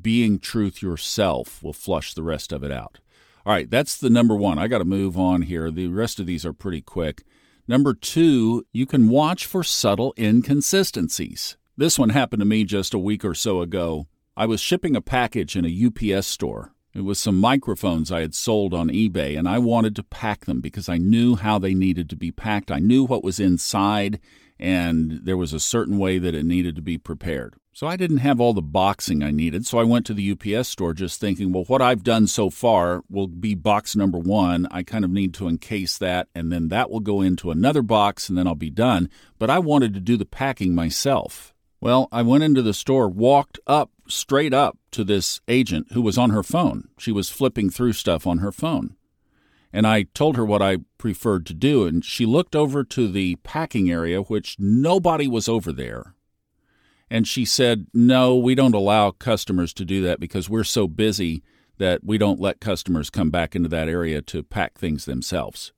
Being 0.00 0.38
truth 0.38 0.82
yourself 0.82 1.62
will 1.62 1.72
flush 1.72 2.14
the 2.14 2.22
rest 2.22 2.52
of 2.52 2.64
it 2.64 2.72
out. 2.72 2.98
All 3.44 3.52
right, 3.52 3.70
that's 3.70 3.96
the 3.96 4.10
number 4.10 4.36
one. 4.36 4.58
I 4.58 4.68
got 4.68 4.78
to 4.78 4.84
move 4.84 5.18
on 5.18 5.42
here. 5.42 5.70
The 5.70 5.88
rest 5.88 6.20
of 6.20 6.26
these 6.26 6.46
are 6.46 6.52
pretty 6.52 6.80
quick. 6.80 7.24
Number 7.68 7.94
two, 7.94 8.64
you 8.72 8.86
can 8.86 9.08
watch 9.08 9.46
for 9.46 9.62
subtle 9.62 10.14
inconsistencies. 10.18 11.56
This 11.76 11.98
one 11.98 12.10
happened 12.10 12.40
to 12.40 12.46
me 12.46 12.64
just 12.64 12.94
a 12.94 12.98
week 12.98 13.24
or 13.24 13.34
so 13.34 13.60
ago. 13.60 14.06
I 14.36 14.46
was 14.46 14.60
shipping 14.60 14.96
a 14.96 15.00
package 15.00 15.56
in 15.56 15.64
a 15.64 16.14
UPS 16.16 16.26
store. 16.26 16.72
It 16.94 17.02
was 17.02 17.18
some 17.18 17.40
microphones 17.40 18.12
I 18.12 18.20
had 18.20 18.34
sold 18.34 18.74
on 18.74 18.88
eBay, 18.88 19.38
and 19.38 19.48
I 19.48 19.58
wanted 19.58 19.96
to 19.96 20.02
pack 20.02 20.44
them 20.44 20.60
because 20.60 20.88
I 20.88 20.98
knew 20.98 21.36
how 21.36 21.58
they 21.58 21.74
needed 21.74 22.10
to 22.10 22.16
be 22.16 22.30
packed. 22.30 22.70
I 22.70 22.78
knew 22.78 23.04
what 23.04 23.24
was 23.24 23.40
inside, 23.40 24.20
and 24.58 25.20
there 25.24 25.36
was 25.36 25.52
a 25.52 25.60
certain 25.60 25.98
way 25.98 26.18
that 26.18 26.34
it 26.34 26.44
needed 26.44 26.76
to 26.76 26.82
be 26.82 26.98
prepared. 26.98 27.56
So 27.74 27.86
I 27.86 27.96
didn't 27.96 28.18
have 28.18 28.38
all 28.38 28.52
the 28.52 28.60
boxing 28.60 29.22
I 29.22 29.30
needed, 29.30 29.64
so 29.64 29.78
I 29.78 29.84
went 29.84 30.04
to 30.06 30.14
the 30.14 30.32
UPS 30.32 30.68
store 30.68 30.92
just 30.92 31.18
thinking, 31.18 31.52
well, 31.52 31.64
what 31.64 31.80
I've 31.80 32.04
done 32.04 32.26
so 32.26 32.50
far 32.50 33.02
will 33.08 33.26
be 33.26 33.54
box 33.54 33.96
number 33.96 34.18
one. 34.18 34.68
I 34.70 34.82
kind 34.82 35.06
of 35.06 35.10
need 35.10 35.32
to 35.34 35.48
encase 35.48 35.96
that, 35.96 36.28
and 36.34 36.52
then 36.52 36.68
that 36.68 36.90
will 36.90 37.00
go 37.00 37.22
into 37.22 37.50
another 37.50 37.80
box, 37.80 38.28
and 38.28 38.36
then 38.36 38.46
I'll 38.46 38.54
be 38.54 38.68
done. 38.68 39.08
But 39.38 39.48
I 39.48 39.58
wanted 39.58 39.94
to 39.94 40.00
do 40.00 40.18
the 40.18 40.26
packing 40.26 40.74
myself. 40.74 41.54
Well, 41.80 42.08
I 42.12 42.20
went 42.20 42.44
into 42.44 42.60
the 42.60 42.74
store, 42.74 43.08
walked 43.08 43.58
up 43.66 43.90
straight 44.06 44.52
up 44.52 44.76
to 44.90 45.02
this 45.02 45.40
agent 45.48 45.92
who 45.92 46.02
was 46.02 46.18
on 46.18 46.28
her 46.28 46.42
phone. 46.42 46.88
She 46.98 47.10
was 47.10 47.30
flipping 47.30 47.70
through 47.70 47.94
stuff 47.94 48.26
on 48.26 48.38
her 48.38 48.52
phone. 48.52 48.96
And 49.72 49.86
I 49.86 50.02
told 50.14 50.36
her 50.36 50.44
what 50.44 50.60
I 50.60 50.76
preferred 50.98 51.46
to 51.46 51.54
do, 51.54 51.86
and 51.86 52.04
she 52.04 52.26
looked 52.26 52.54
over 52.54 52.84
to 52.84 53.08
the 53.08 53.36
packing 53.36 53.90
area, 53.90 54.20
which 54.20 54.56
nobody 54.58 55.26
was 55.26 55.48
over 55.48 55.72
there. 55.72 56.14
And 57.12 57.28
she 57.28 57.44
said, 57.44 57.88
No, 57.92 58.34
we 58.34 58.54
don't 58.54 58.74
allow 58.74 59.10
customers 59.10 59.74
to 59.74 59.84
do 59.84 60.00
that 60.00 60.18
because 60.18 60.48
we're 60.48 60.64
so 60.64 60.88
busy 60.88 61.42
that 61.76 62.02
we 62.02 62.16
don't 62.16 62.40
let 62.40 62.58
customers 62.58 63.10
come 63.10 63.28
back 63.28 63.54
into 63.54 63.68
that 63.68 63.86
area 63.86 64.22
to 64.22 64.42
pack 64.42 64.78
things 64.78 65.04
themselves. 65.04 65.72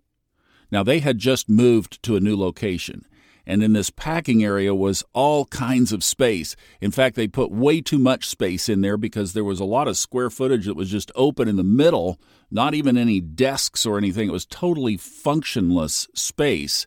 Now, 0.70 0.84
they 0.84 1.00
had 1.00 1.18
just 1.18 1.48
moved 1.48 2.00
to 2.04 2.14
a 2.14 2.20
new 2.20 2.36
location, 2.36 3.04
and 3.44 3.64
in 3.64 3.72
this 3.72 3.90
packing 3.90 4.44
area 4.44 4.76
was 4.76 5.02
all 5.12 5.46
kinds 5.46 5.90
of 5.90 6.04
space. 6.04 6.54
In 6.80 6.92
fact, 6.92 7.16
they 7.16 7.26
put 7.26 7.50
way 7.50 7.80
too 7.80 7.98
much 7.98 8.28
space 8.28 8.68
in 8.68 8.80
there 8.80 8.96
because 8.96 9.32
there 9.32 9.42
was 9.42 9.58
a 9.58 9.64
lot 9.64 9.88
of 9.88 9.96
square 9.96 10.30
footage 10.30 10.66
that 10.66 10.76
was 10.76 10.88
just 10.88 11.10
open 11.16 11.48
in 11.48 11.56
the 11.56 11.64
middle, 11.64 12.20
not 12.48 12.74
even 12.74 12.96
any 12.96 13.20
desks 13.20 13.84
or 13.84 13.98
anything. 13.98 14.28
It 14.28 14.32
was 14.32 14.46
totally 14.46 14.96
functionless 14.96 16.06
space, 16.14 16.86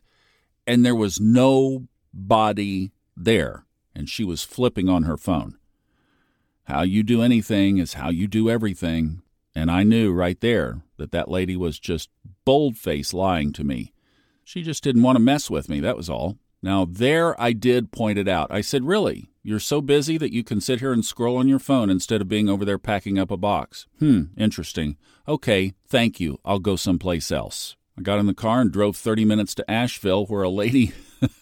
and 0.66 0.86
there 0.86 0.96
was 0.96 1.20
nobody 1.20 2.92
there. 3.14 3.66
And 3.98 4.08
she 4.08 4.22
was 4.22 4.44
flipping 4.44 4.88
on 4.88 5.02
her 5.02 5.16
phone. 5.16 5.58
How 6.62 6.82
you 6.82 7.02
do 7.02 7.20
anything 7.20 7.78
is 7.78 7.94
how 7.94 8.10
you 8.10 8.28
do 8.28 8.48
everything. 8.48 9.22
And 9.56 9.72
I 9.72 9.82
knew 9.82 10.12
right 10.12 10.40
there 10.40 10.82
that 10.98 11.10
that 11.10 11.28
lady 11.28 11.56
was 11.56 11.80
just 11.80 12.08
bold 12.44 12.76
face 12.76 13.12
lying 13.12 13.52
to 13.54 13.64
me. 13.64 13.92
She 14.44 14.62
just 14.62 14.84
didn't 14.84 15.02
want 15.02 15.16
to 15.16 15.20
mess 15.20 15.50
with 15.50 15.68
me, 15.68 15.80
that 15.80 15.96
was 15.96 16.08
all. 16.08 16.38
Now, 16.62 16.86
there 16.88 17.40
I 17.40 17.52
did 17.52 17.90
point 17.90 18.18
it 18.18 18.28
out. 18.28 18.52
I 18.52 18.60
said, 18.60 18.84
Really? 18.84 19.30
You're 19.42 19.58
so 19.58 19.80
busy 19.80 20.16
that 20.18 20.32
you 20.32 20.44
can 20.44 20.60
sit 20.60 20.78
here 20.78 20.92
and 20.92 21.04
scroll 21.04 21.36
on 21.36 21.48
your 21.48 21.58
phone 21.58 21.90
instead 21.90 22.20
of 22.20 22.28
being 22.28 22.48
over 22.48 22.64
there 22.64 22.78
packing 22.78 23.18
up 23.18 23.32
a 23.32 23.36
box? 23.36 23.86
Hmm, 23.98 24.24
interesting. 24.36 24.96
Okay, 25.26 25.72
thank 25.88 26.20
you. 26.20 26.38
I'll 26.44 26.58
go 26.60 26.76
someplace 26.76 27.32
else. 27.32 27.76
I 27.98 28.02
got 28.02 28.20
in 28.20 28.26
the 28.26 28.34
car 28.34 28.60
and 28.60 28.70
drove 28.70 28.96
30 28.96 29.24
minutes 29.24 29.54
to 29.56 29.68
Asheville, 29.68 30.26
where 30.26 30.44
a 30.44 30.48
lady. 30.48 30.92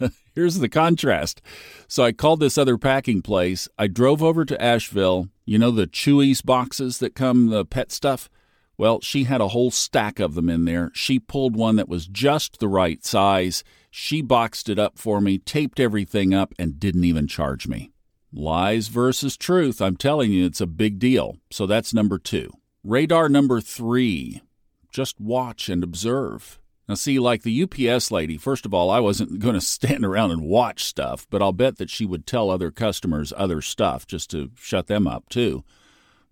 Here's 0.37 0.59
the 0.59 0.69
contrast. 0.69 1.41
So 1.89 2.05
I 2.05 2.13
called 2.13 2.41
this 2.41 2.59
other 2.59 2.77
packing 2.77 3.23
place. 3.23 3.69
I 3.79 3.87
drove 3.87 4.23
over 4.23 4.45
to 4.45 4.63
Asheville. 4.63 5.31
You 5.47 5.59
know 5.59 5.71
the 5.71 5.87
Chewy's 5.87 6.43
boxes 6.43 6.99
that 6.99 7.15
come, 7.15 7.47
the 7.47 7.65
pet 7.65 7.91
stuff? 7.91 8.29
Well, 8.77 9.01
she 9.01 9.25
had 9.25 9.41
a 9.41 9.49
whole 9.49 9.71
stack 9.71 10.21
of 10.21 10.35
them 10.35 10.51
in 10.51 10.67
there. 10.67 10.91
She 10.93 11.19
pulled 11.19 11.57
one 11.57 11.77
that 11.77 11.89
was 11.89 12.07
just 12.07 12.59
the 12.59 12.69
right 12.69 13.03
size. 13.03 13.65
She 13.91 14.21
boxed 14.21 14.69
it 14.69 14.79
up 14.79 14.99
for 14.99 15.23
me, 15.23 15.39
taped 15.39 15.81
everything 15.81 16.35
up, 16.35 16.53
and 16.59 16.79
didn't 16.79 17.05
even 17.05 17.27
charge 17.27 17.67
me. 17.67 17.93
Lies 18.31 18.89
versus 18.89 19.39
truth. 19.39 19.81
I'm 19.81 19.97
telling 19.97 20.33
you, 20.33 20.45
it's 20.45 20.61
a 20.61 20.67
big 20.67 20.99
deal. 20.99 21.39
So 21.51 21.65
that's 21.67 21.95
number 21.95 22.19
two. 22.19 22.51
Radar 22.85 23.31
number 23.31 23.63
three 23.63 24.43
just 24.91 25.19
watch 25.19 25.71
and 25.71 25.83
observe. 25.83 26.59
Now, 26.89 26.95
see, 26.95 27.19
like 27.19 27.43
the 27.43 27.63
UPS 27.63 28.11
lady, 28.11 28.37
first 28.39 28.65
of 28.65 28.73
all, 28.73 28.91
I 28.91 29.01
wasn't 29.01 29.39
going 29.41 29.55
to 29.55 29.61
stand 29.61 30.05
around 30.05 30.31
and 30.31 30.43
watch 30.43 30.85
stuff, 30.85 31.27
but 31.31 31.43
I'll 31.43 31.53
bet 31.53 31.79
that 31.79 31.91
she 31.91 32.07
would 32.07 32.27
tell 32.27 32.51
other 32.51 32.71
customers 32.71 33.33
other 33.37 33.61
stuff 33.61 34.07
just 34.07 34.31
to 34.31 34.51
shut 34.57 34.87
them 34.87 35.07
up, 35.07 35.29
too. 35.29 35.65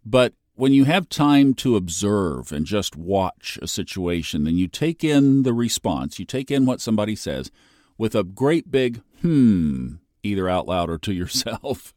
But 0.04 0.34
when 0.54 0.72
you 0.72 0.84
have 0.84 1.08
time 1.08 1.54
to 1.54 1.76
observe 1.76 2.52
and 2.52 2.66
just 2.66 2.96
watch 2.96 3.58
a 3.60 3.66
situation, 3.66 4.44
then 4.44 4.56
you 4.56 4.68
take 4.68 5.02
in 5.02 5.42
the 5.42 5.52
response, 5.52 6.18
you 6.18 6.24
take 6.24 6.50
in 6.50 6.66
what 6.66 6.80
somebody 6.80 7.16
says 7.16 7.50
with 7.98 8.14
a 8.14 8.24
great 8.24 8.70
big 8.70 9.00
hmm, 9.22 9.94
either 10.22 10.48
out 10.48 10.68
loud 10.68 10.90
or 10.90 10.98
to 10.98 11.12
yourself. 11.12 11.94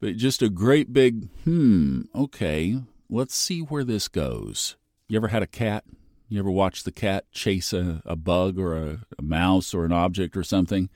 but 0.00 0.16
just 0.16 0.42
a 0.42 0.48
great 0.48 0.92
big 0.92 1.28
hmm, 1.44 2.02
okay, 2.14 2.80
let's 3.10 3.34
see 3.34 3.60
where 3.60 3.84
this 3.84 4.08
goes. 4.08 4.76
You 5.08 5.16
ever 5.16 5.28
had 5.28 5.42
a 5.42 5.46
cat? 5.46 5.84
You 6.34 6.40
ever 6.40 6.50
watch 6.50 6.82
the 6.82 6.90
cat 6.90 7.30
chase 7.30 7.72
a, 7.72 8.02
a 8.04 8.16
bug 8.16 8.58
or 8.58 8.76
a, 8.76 8.98
a 9.16 9.22
mouse 9.22 9.72
or 9.72 9.84
an 9.84 9.92
object 9.92 10.36
or 10.36 10.42
something? 10.42 10.90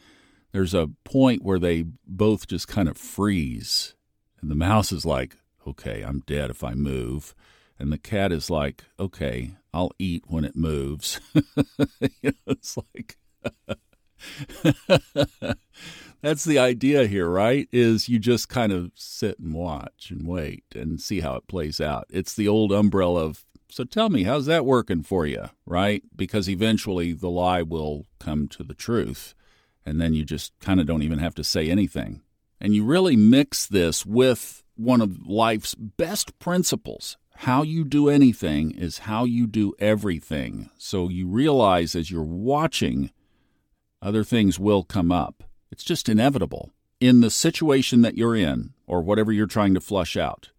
There's 0.50 0.75
a 0.75 0.90
point 1.04 1.45
where 1.45 1.61
they 1.61 1.85
both 2.04 2.49
just 2.49 2.66
kind 2.66 2.88
of 2.88 2.97
freeze. 2.97 3.95
And 4.40 4.50
the 4.50 4.57
mouse 4.57 4.90
is 4.90 5.07
like, 5.07 5.37
okay, 5.64 6.02
I'm 6.02 6.25
dead 6.26 6.50
if 6.50 6.64
I 6.64 6.75
move. 6.75 7.37
And 7.78 7.92
the 7.92 7.99
cat 7.99 8.33
is 8.33 8.50
like, 8.50 8.87
okay, 8.99 9.52
I'll 9.73 9.92
eat 9.97 10.25
when 10.26 10.45
it 10.45 10.57
moves. 10.57 11.21
it's 12.11 12.76
like, 12.76 13.16
that's 16.21 16.42
the 16.42 16.59
idea 16.59 17.07
here, 17.07 17.28
right? 17.28 17.68
Is 17.71 18.09
you 18.09 18.18
just 18.18 18.49
kind 18.49 18.73
of 18.73 18.90
sit 18.97 19.38
and 19.38 19.54
watch 19.54 20.11
and 20.11 20.26
wait 20.26 20.64
and 20.75 21.00
see 21.00 21.21
how 21.21 21.37
it 21.37 21.47
plays 21.47 21.80
out. 21.80 22.07
It's 22.11 22.35
the 22.35 22.49
old 22.49 22.73
umbrella 22.73 23.25
of, 23.25 23.45
so 23.71 23.85
tell 23.85 24.09
me, 24.09 24.25
how's 24.25 24.47
that 24.47 24.65
working 24.65 25.03
for 25.03 25.27
you, 25.27 25.51
right? 25.67 26.03
Because 26.17 26.49
eventually 26.49 27.13
the 27.13 27.31
lie 27.31 27.63
will 27.63 28.07
come 28.19 28.49
to 28.49 28.63
the 28.63 28.75
truth. 28.75 29.35
And 29.85 30.01
then 30.01 30.15
you 30.15 30.25
just 30.25 30.53
kind 30.61 30.81
of 30.81 30.87
don't 30.87 31.03
even 31.03 31.19
have 31.19 31.35
to 31.37 31.45
say 31.45 31.71
anything. 31.71 32.23
And 32.61 32.75
you 32.75 32.85
really 32.85 33.17
mix 33.17 33.67
this 33.67 34.05
with 34.05 34.63
one 34.75 35.01
of 35.01 35.27
life's 35.27 35.75
best 35.75 36.39
principles. 36.39 37.17
How 37.37 37.63
you 37.63 37.85
do 37.85 38.09
anything 38.09 38.73
is 38.73 38.99
how 38.99 39.25
you 39.25 39.47
do 39.47 39.73
everything. 39.79 40.71
So 40.77 41.09
you 41.09 41.29
realize 41.29 41.95
as 41.95 42.11
you're 42.11 42.23
watching, 42.23 43.11
other 44.03 44.25
things 44.25 44.59
will 44.59 44.83
come 44.83 45.13
up. 45.13 45.45
It's 45.71 45.85
just 45.85 46.09
inevitable. 46.09 46.73
In 47.01 47.21
the 47.21 47.31
situation 47.31 48.03
that 48.03 48.17
you're 48.17 48.35
in, 48.35 48.75
or 48.87 49.03
whatever 49.03 49.31
you're 49.31 49.47
trying 49.47 49.75
to 49.75 49.81
flush 49.81 50.17
out, 50.17 50.51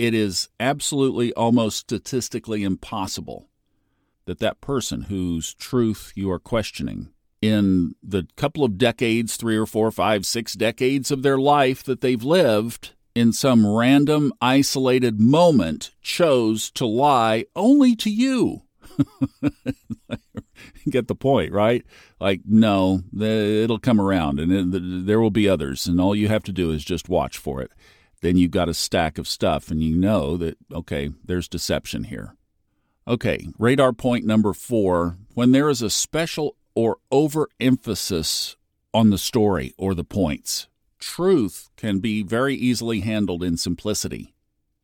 it 0.00 0.14
is 0.14 0.48
absolutely 0.58 1.30
almost 1.34 1.76
statistically 1.76 2.64
impossible 2.64 3.50
that 4.24 4.38
that 4.38 4.62
person 4.62 5.02
whose 5.02 5.52
truth 5.52 6.10
you 6.14 6.30
are 6.30 6.38
questioning 6.38 7.10
in 7.42 7.94
the 8.02 8.26
couple 8.34 8.64
of 8.64 8.78
decades, 8.78 9.36
three 9.36 9.58
or 9.58 9.66
four, 9.66 9.90
five, 9.90 10.24
six 10.24 10.54
decades 10.54 11.10
of 11.10 11.22
their 11.22 11.36
life 11.36 11.82
that 11.82 12.00
they've 12.00 12.22
lived, 12.22 12.94
in 13.14 13.34
some 13.34 13.66
random, 13.66 14.32
isolated 14.40 15.20
moment, 15.20 15.90
chose 16.00 16.70
to 16.70 16.86
lie 16.86 17.44
only 17.54 17.94
to 17.96 18.10
you. 18.10 18.62
Get 20.88 21.08
the 21.08 21.14
point, 21.14 21.52
right? 21.52 21.84
Like, 22.18 22.40
no, 22.46 23.02
it'll 23.14 23.78
come 23.78 24.00
around 24.00 24.40
and 24.40 25.06
there 25.06 25.20
will 25.20 25.30
be 25.30 25.46
others, 25.46 25.86
and 25.86 26.00
all 26.00 26.16
you 26.16 26.28
have 26.28 26.44
to 26.44 26.52
do 26.52 26.70
is 26.70 26.84
just 26.84 27.10
watch 27.10 27.36
for 27.36 27.60
it. 27.60 27.70
Then 28.20 28.36
you've 28.36 28.50
got 28.50 28.68
a 28.68 28.74
stack 28.74 29.18
of 29.18 29.28
stuff, 29.28 29.70
and 29.70 29.82
you 29.82 29.96
know 29.96 30.36
that, 30.36 30.58
okay, 30.72 31.10
there's 31.24 31.48
deception 31.48 32.04
here. 32.04 32.36
Okay, 33.08 33.48
radar 33.58 33.92
point 33.92 34.24
number 34.26 34.52
four 34.52 35.16
when 35.34 35.52
there 35.52 35.68
is 35.70 35.82
a 35.82 35.90
special 35.90 36.56
or 36.74 36.98
overemphasis 37.10 38.56
on 38.92 39.10
the 39.10 39.18
story 39.18 39.72
or 39.78 39.94
the 39.94 40.04
points 40.04 40.68
Truth 41.00 41.70
can 41.76 41.98
be 41.98 42.22
very 42.22 42.54
easily 42.54 43.00
handled 43.00 43.42
in 43.42 43.56
simplicity. 43.56 44.34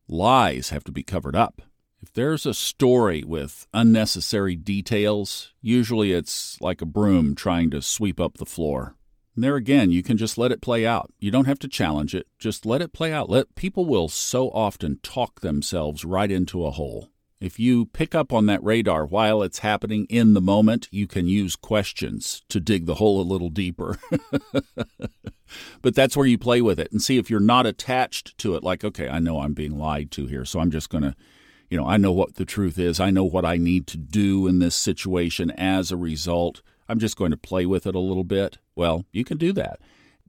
Lies 0.07 0.69
have 0.69 0.83
to 0.85 0.91
be 0.91 1.03
covered 1.03 1.35
up. 1.35 1.61
If 2.01 2.11
there's 2.11 2.45
a 2.45 2.55
story 2.55 3.23
with 3.23 3.67
unnecessary 3.73 4.55
details, 4.55 5.53
usually 5.61 6.13
it's 6.13 6.59
like 6.59 6.81
a 6.81 6.85
broom 6.85 7.35
trying 7.35 7.69
to 7.69 7.81
sweep 7.83 8.19
up 8.19 8.37
the 8.37 8.45
floor. 8.45 8.95
And 9.37 9.43
there 9.43 9.55
again, 9.55 9.91
you 9.91 10.01
can 10.01 10.17
just 10.17 10.39
let 10.39 10.51
it 10.51 10.63
play 10.63 10.83
out. 10.83 11.13
You 11.19 11.29
don't 11.29 11.45
have 11.45 11.59
to 11.59 11.67
challenge 11.67 12.15
it. 12.15 12.25
Just 12.39 12.65
let 12.65 12.81
it 12.81 12.91
play 12.91 13.13
out. 13.13 13.29
Let 13.29 13.53
people 13.53 13.85
will 13.85 14.09
so 14.09 14.49
often 14.49 14.97
talk 15.03 15.41
themselves 15.41 16.03
right 16.03 16.31
into 16.31 16.65
a 16.65 16.71
hole. 16.71 17.11
If 17.39 17.59
you 17.59 17.85
pick 17.85 18.15
up 18.15 18.33
on 18.33 18.47
that 18.47 18.63
radar 18.63 19.05
while 19.05 19.43
it's 19.43 19.59
happening 19.59 20.07
in 20.09 20.33
the 20.33 20.41
moment, 20.41 20.87
you 20.89 21.05
can 21.05 21.27
use 21.27 21.55
questions 21.55 22.41
to 22.49 22.59
dig 22.59 22.87
the 22.87 22.95
hole 22.95 23.21
a 23.21 23.29
little 23.31 23.51
deeper. 23.51 23.99
but 25.83 25.93
that's 25.93 26.17
where 26.17 26.25
you 26.25 26.39
play 26.39 26.59
with 26.59 26.79
it 26.79 26.91
and 26.91 26.99
see 26.99 27.19
if 27.19 27.29
you're 27.29 27.39
not 27.39 27.67
attached 27.67 28.35
to 28.39 28.55
it. 28.55 28.63
Like, 28.63 28.83
okay, 28.83 29.07
I 29.07 29.19
know 29.19 29.41
I'm 29.41 29.53
being 29.53 29.77
lied 29.77 30.09
to 30.13 30.25
here, 30.25 30.45
so 30.45 30.59
I'm 30.59 30.71
just 30.71 30.89
going 30.89 31.03
to, 31.03 31.15
you 31.69 31.77
know, 31.77 31.87
I 31.87 31.97
know 31.97 32.11
what 32.11 32.37
the 32.37 32.45
truth 32.45 32.79
is. 32.79 32.99
I 32.99 33.11
know 33.11 33.25
what 33.25 33.45
I 33.45 33.57
need 33.57 33.85
to 33.85 33.97
do 33.97 34.47
in 34.47 34.57
this 34.57 34.75
situation 34.75 35.51
as 35.51 35.91
a 35.91 35.95
result. 35.95 36.63
I'm 36.89 36.99
just 36.99 37.17
going 37.17 37.31
to 37.31 37.37
play 37.37 37.65
with 37.65 37.85
it 37.85 37.95
a 37.95 37.99
little 37.99 38.23
bit. 38.23 38.57
Well, 38.75 39.05
you 39.11 39.23
can 39.23 39.37
do 39.37 39.53
that. 39.53 39.79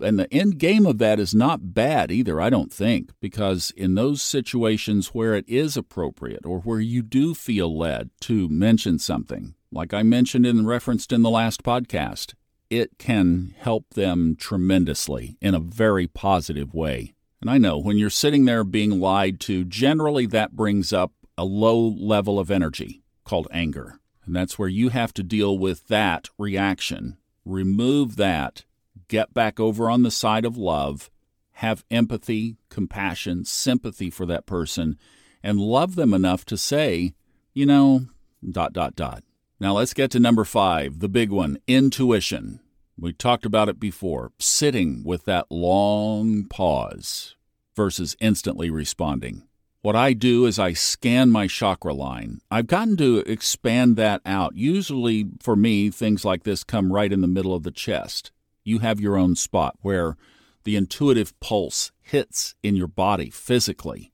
And 0.01 0.19
the 0.19 0.33
end 0.33 0.59
game 0.59 0.87
of 0.87 0.99
that 0.99 1.19
is 1.19 1.35
not 1.35 1.75
bad 1.75 2.13
either, 2.13 2.41
I 2.41 2.51
don't 2.51 2.73
think, 2.73 3.11
because 3.21 3.73
in 3.77 3.95
those 3.95 4.23
situations 4.23 5.09
where 5.09 5.35
it 5.35 5.49
is 5.49 5.77
appropriate 5.77 6.47
or 6.47 6.61
where 6.61 6.81
you 6.81 7.03
do 7.03 7.35
feel 7.35 7.77
led 7.77 8.11
to 8.21 8.49
mention 8.49 8.99
something, 8.99 9.55
like 9.73 9.93
I 9.93 10.03
mentioned 10.05 10.47
and 10.47 10.69
referenced 10.69 11.13
in 11.13 11.23
the 11.23 11.31
last 11.31 11.63
podcast, 11.63 12.35
it 12.71 12.99
can 12.99 13.55
help 13.59 13.95
them 13.95 14.37
tremendously 14.39 15.37
in 15.41 15.55
a 15.55 15.61
very 15.61 16.07
positive 16.07 16.75
way. 16.75 17.15
And 17.41 17.51
I 17.51 17.59
know 17.59 17.79
when 17.79 17.99
you're 17.99 18.11
sitting 18.11 18.45
there 18.45 18.65
being 18.65 19.01
lied 19.01 19.41
to, 19.41 19.65
generally 19.65 20.27
that 20.27 20.57
brings 20.57 20.93
up 20.93 21.13
a 21.37 21.45
low 21.45 21.79
level 21.79 22.39
of 22.39 22.51
energy 22.51 23.03
called 23.25 23.49
anger. 23.51 23.99
And 24.29 24.37
that's 24.37 24.59
where 24.59 24.69
you 24.69 24.91
have 24.91 25.15
to 25.15 25.23
deal 25.23 25.57
with 25.57 25.89
that 25.89 26.29
reaction. 26.37 27.17
Remove 27.47 28.17
that 28.17 28.67
get 29.09 29.33
back 29.33 29.59
over 29.59 29.89
on 29.89 30.03
the 30.03 30.11
side 30.11 30.45
of 30.45 30.59
love, 30.59 31.09
have 31.53 31.83
empathy, 31.91 32.59
compassion, 32.69 33.47
sympathy 33.47 34.11
for 34.11 34.27
that 34.27 34.45
person, 34.45 34.99
and 35.43 35.59
love 35.59 35.95
them 35.95 36.13
enough 36.13 36.45
to 36.45 36.59
say, 36.59 37.15
you 37.55 37.65
know, 37.65 38.03
dot, 38.51 38.75
dot, 38.75 38.95
dot. 38.95 39.25
Now 39.61 39.73
let's 39.73 39.95
get 39.95 40.11
to 40.11 40.21
number 40.21 40.45
five, 40.45 40.99
the 40.99 41.09
big 41.09 41.31
one 41.31 41.57
intuition. 41.67 42.61
We 43.01 43.15
talked 43.15 43.47
about 43.47 43.71
it 43.71 43.81
before, 43.81 44.33
sitting 44.39 45.05
with 45.05 45.25
that 45.25 45.47
long 45.49 46.45
pause 46.45 47.35
versus 47.75 48.15
instantly 48.21 48.69
responding. 48.69 49.48
What 49.81 49.97
I 49.97 50.13
do 50.13 50.45
is 50.45 50.59
I 50.59 50.73
scan 50.73 51.31
my 51.31 51.47
chakra 51.47 51.95
line. 51.95 52.41
I've 52.51 52.67
gotten 52.67 52.97
to 52.97 53.19
expand 53.21 53.97
that 53.97 54.21
out. 54.27 54.57
Usually, 54.57 55.27
for 55.41 55.55
me, 55.55 55.91
things 55.91 56.25
like 56.25 56.43
this 56.43 56.65
come 56.65 56.93
right 56.93 57.13
in 57.13 57.21
the 57.21 57.29
middle 57.29 57.55
of 57.55 57.63
the 57.63 57.71
chest 57.71 58.33
you 58.69 58.81
have 58.81 59.01
your 59.01 59.17
own 59.17 59.35
spot 59.35 59.77
where 59.81 60.17
the 60.65 60.77
intuitive 60.77 61.39
pulse 61.41 61.91
hits 62.01 62.55
in 62.63 62.77
your 62.77 62.87
body 62.87 63.31
physically. 63.31 64.13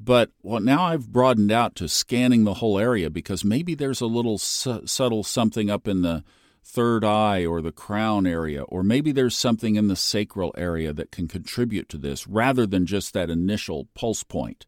But 0.00 0.30
well, 0.42 0.60
now 0.60 0.82
I've 0.82 1.12
broadened 1.12 1.52
out 1.52 1.76
to 1.76 1.88
scanning 1.88 2.42
the 2.42 2.54
whole 2.54 2.78
area 2.78 3.08
because 3.08 3.44
maybe 3.44 3.74
there's 3.74 4.00
a 4.00 4.06
little 4.06 4.38
su- 4.38 4.86
subtle 4.86 5.22
something 5.22 5.70
up 5.70 5.86
in 5.86 6.02
the 6.02 6.24
third 6.64 7.04
eye 7.04 7.44
or 7.44 7.60
the 7.60 7.72
crown 7.72 8.26
area, 8.26 8.62
or 8.62 8.82
maybe 8.82 9.12
there's 9.12 9.36
something 9.36 9.76
in 9.76 9.88
the 9.88 9.96
sacral 9.96 10.52
area 10.56 10.92
that 10.92 11.12
can 11.12 11.28
contribute 11.28 11.88
to 11.90 11.98
this 11.98 12.26
rather 12.26 12.66
than 12.66 12.86
just 12.86 13.12
that 13.12 13.30
initial 13.30 13.88
pulse 13.94 14.22
point. 14.22 14.66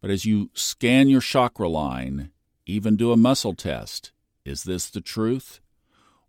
But 0.00 0.10
as 0.10 0.24
you 0.24 0.50
scan 0.54 1.08
your 1.08 1.20
chakra 1.20 1.68
line, 1.68 2.30
even 2.64 2.96
do 2.96 3.12
a 3.12 3.16
muscle 3.16 3.54
test 3.54 4.12
is 4.44 4.64
this 4.64 4.88
the 4.88 5.00
truth? 5.00 5.60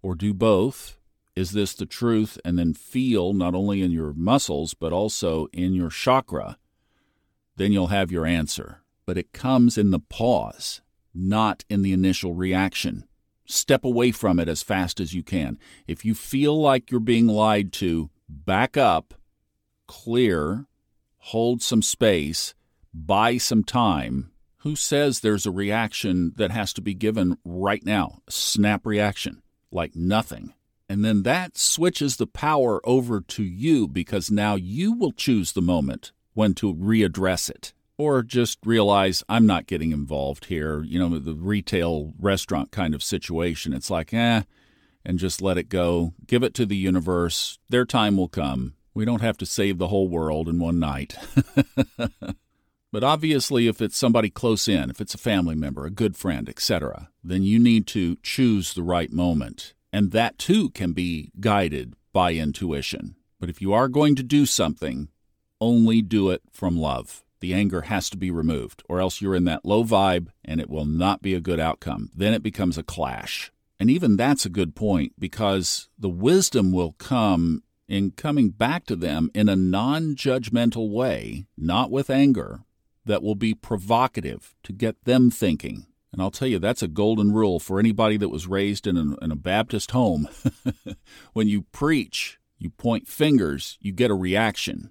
Or 0.01 0.15
do 0.15 0.33
both 0.33 0.97
is 1.35 1.51
this 1.51 1.73
the 1.73 1.85
truth? 1.85 2.37
And 2.43 2.59
then 2.59 2.73
feel 2.73 3.33
not 3.33 3.55
only 3.55 3.81
in 3.81 3.91
your 3.91 4.13
muscles, 4.13 4.73
but 4.73 4.91
also 4.91 5.47
in 5.53 5.73
your 5.73 5.89
chakra. 5.89 6.57
Then 7.55 7.71
you'll 7.71 7.87
have 7.87 8.11
your 8.11 8.25
answer. 8.25 8.81
But 9.05 9.17
it 9.17 9.31
comes 9.31 9.77
in 9.77 9.91
the 9.91 9.99
pause, 9.99 10.81
not 11.13 11.63
in 11.69 11.81
the 11.81 11.93
initial 11.93 12.33
reaction. 12.33 13.05
Step 13.51 13.83
away 13.83 14.11
from 14.11 14.39
it 14.39 14.47
as 14.47 14.61
fast 14.61 14.99
as 14.99 15.15
you 15.15 15.23
can. 15.23 15.57
If 15.87 16.05
you 16.05 16.13
feel 16.13 16.61
like 16.61 16.91
you're 16.91 16.99
being 16.99 17.25
lied 17.25 17.73
to, 17.73 18.11
back 18.29 18.77
up, 18.77 19.15
clear, 19.87 20.67
hold 21.17 21.63
some 21.63 21.81
space, 21.81 22.53
buy 22.93 23.37
some 23.37 23.63
time. 23.63 24.29
Who 24.57 24.75
says 24.75 25.19
there's 25.21 25.47
a 25.47 25.51
reaction 25.51 26.33
that 26.35 26.51
has 26.51 26.73
to 26.73 26.81
be 26.81 26.93
given 26.93 27.39
right 27.43 27.83
now? 27.83 28.19
Snap 28.29 28.85
reaction, 28.85 29.41
like 29.71 29.95
nothing. 29.95 30.53
And 30.87 31.03
then 31.03 31.23
that 31.23 31.57
switches 31.57 32.17
the 32.17 32.27
power 32.27 32.79
over 32.83 33.19
to 33.19 33.43
you 33.43 33.87
because 33.87 34.29
now 34.29 34.55
you 34.55 34.93
will 34.93 35.11
choose 35.11 35.53
the 35.53 35.61
moment 35.61 36.11
when 36.35 36.53
to 36.55 36.71
readdress 36.71 37.49
it. 37.49 37.73
Or 37.99 38.23
just 38.23 38.57
realize 38.65 39.23
I'm 39.29 39.45
not 39.45 39.67
getting 39.67 39.91
involved 39.91 40.45
here, 40.45 40.81
you 40.81 40.97
know, 40.97 41.19
the 41.19 41.35
retail 41.35 42.13
restaurant 42.17 42.71
kind 42.71 42.95
of 42.95 43.03
situation. 43.03 43.73
It's 43.73 43.91
like, 43.91 44.11
eh, 44.13 44.41
and 45.05 45.19
just 45.19 45.41
let 45.41 45.59
it 45.59 45.69
go. 45.69 46.13
Give 46.25 46.41
it 46.41 46.55
to 46.55 46.65
the 46.65 46.77
universe. 46.77 47.59
Their 47.69 47.85
time 47.85 48.17
will 48.17 48.27
come. 48.27 48.73
We 48.95 49.05
don't 49.05 49.21
have 49.21 49.37
to 49.37 49.45
save 49.45 49.77
the 49.77 49.89
whole 49.89 50.07
world 50.07 50.49
in 50.49 50.57
one 50.57 50.79
night. 50.79 51.15
but 52.91 53.03
obviously, 53.03 53.67
if 53.67 53.81
it's 53.81 53.97
somebody 53.97 54.31
close 54.31 54.67
in, 54.67 54.89
if 54.89 54.99
it's 54.99 55.13
a 55.13 55.19
family 55.19 55.55
member, 55.55 55.85
a 55.85 55.91
good 55.91 56.17
friend, 56.17 56.49
etc., 56.49 57.09
then 57.23 57.43
you 57.43 57.59
need 57.59 57.85
to 57.87 58.15
choose 58.23 58.73
the 58.73 58.83
right 58.83 59.11
moment 59.11 59.75
and 59.91 60.11
that 60.11 60.37
too 60.37 60.69
can 60.69 60.93
be 60.93 61.31
guided 61.39 61.95
by 62.13 62.33
intuition. 62.33 63.15
But 63.39 63.49
if 63.49 63.61
you 63.61 63.73
are 63.73 63.87
going 63.87 64.15
to 64.15 64.23
do 64.23 64.45
something, 64.45 65.09
only 65.59 66.01
do 66.01 66.29
it 66.29 66.41
from 66.51 66.77
love. 66.77 67.23
The 67.39 67.53
anger 67.53 67.81
has 67.81 68.09
to 68.09 68.17
be 68.17 68.31
removed, 68.31 68.83
or 68.89 68.99
else 68.99 69.21
you're 69.21 69.35
in 69.35 69.45
that 69.45 69.65
low 69.65 69.83
vibe 69.83 70.27
and 70.43 70.59
it 70.59 70.69
will 70.69 70.85
not 70.85 71.21
be 71.21 71.33
a 71.33 71.41
good 71.41 71.59
outcome. 71.59 72.09
Then 72.15 72.33
it 72.33 72.43
becomes 72.43 72.77
a 72.77 72.83
clash. 72.83 73.51
And 73.79 73.89
even 73.89 74.17
that's 74.17 74.45
a 74.45 74.49
good 74.49 74.75
point 74.75 75.13
because 75.17 75.89
the 75.97 76.09
wisdom 76.09 76.71
will 76.71 76.93
come 76.93 77.63
in 77.87 78.11
coming 78.11 78.49
back 78.49 78.85
to 78.85 78.95
them 78.95 79.31
in 79.33 79.47
a 79.47 79.55
non 79.55 80.15
judgmental 80.15 80.89
way, 80.91 81.45
not 81.57 81.89
with 81.91 82.09
anger, 82.09 82.61
that 83.05 83.23
will 83.23 83.35
be 83.35 83.53
provocative 83.53 84.53
to 84.63 84.73
get 84.73 85.05
them 85.05 85.31
thinking 85.31 85.85
and 86.11 86.21
I'll 86.21 86.31
tell 86.31 86.47
you, 86.47 86.59
that's 86.59 86.83
a 86.83 86.87
golden 86.87 87.31
rule 87.31 87.59
for 87.59 87.79
anybody 87.79 88.17
that 88.17 88.29
was 88.29 88.47
raised 88.47 88.87
in 88.87 88.97
a, 88.97 89.23
in 89.23 89.31
a 89.31 89.35
Baptist 89.35 89.91
home. 89.91 90.27
when 91.33 91.47
you 91.47 91.63
preach, 91.71 92.39
you 92.57 92.69
point 92.71 93.07
fingers, 93.07 93.77
you 93.79 93.91
get 93.91 94.11
a 94.11 94.15
reaction. 94.15 94.89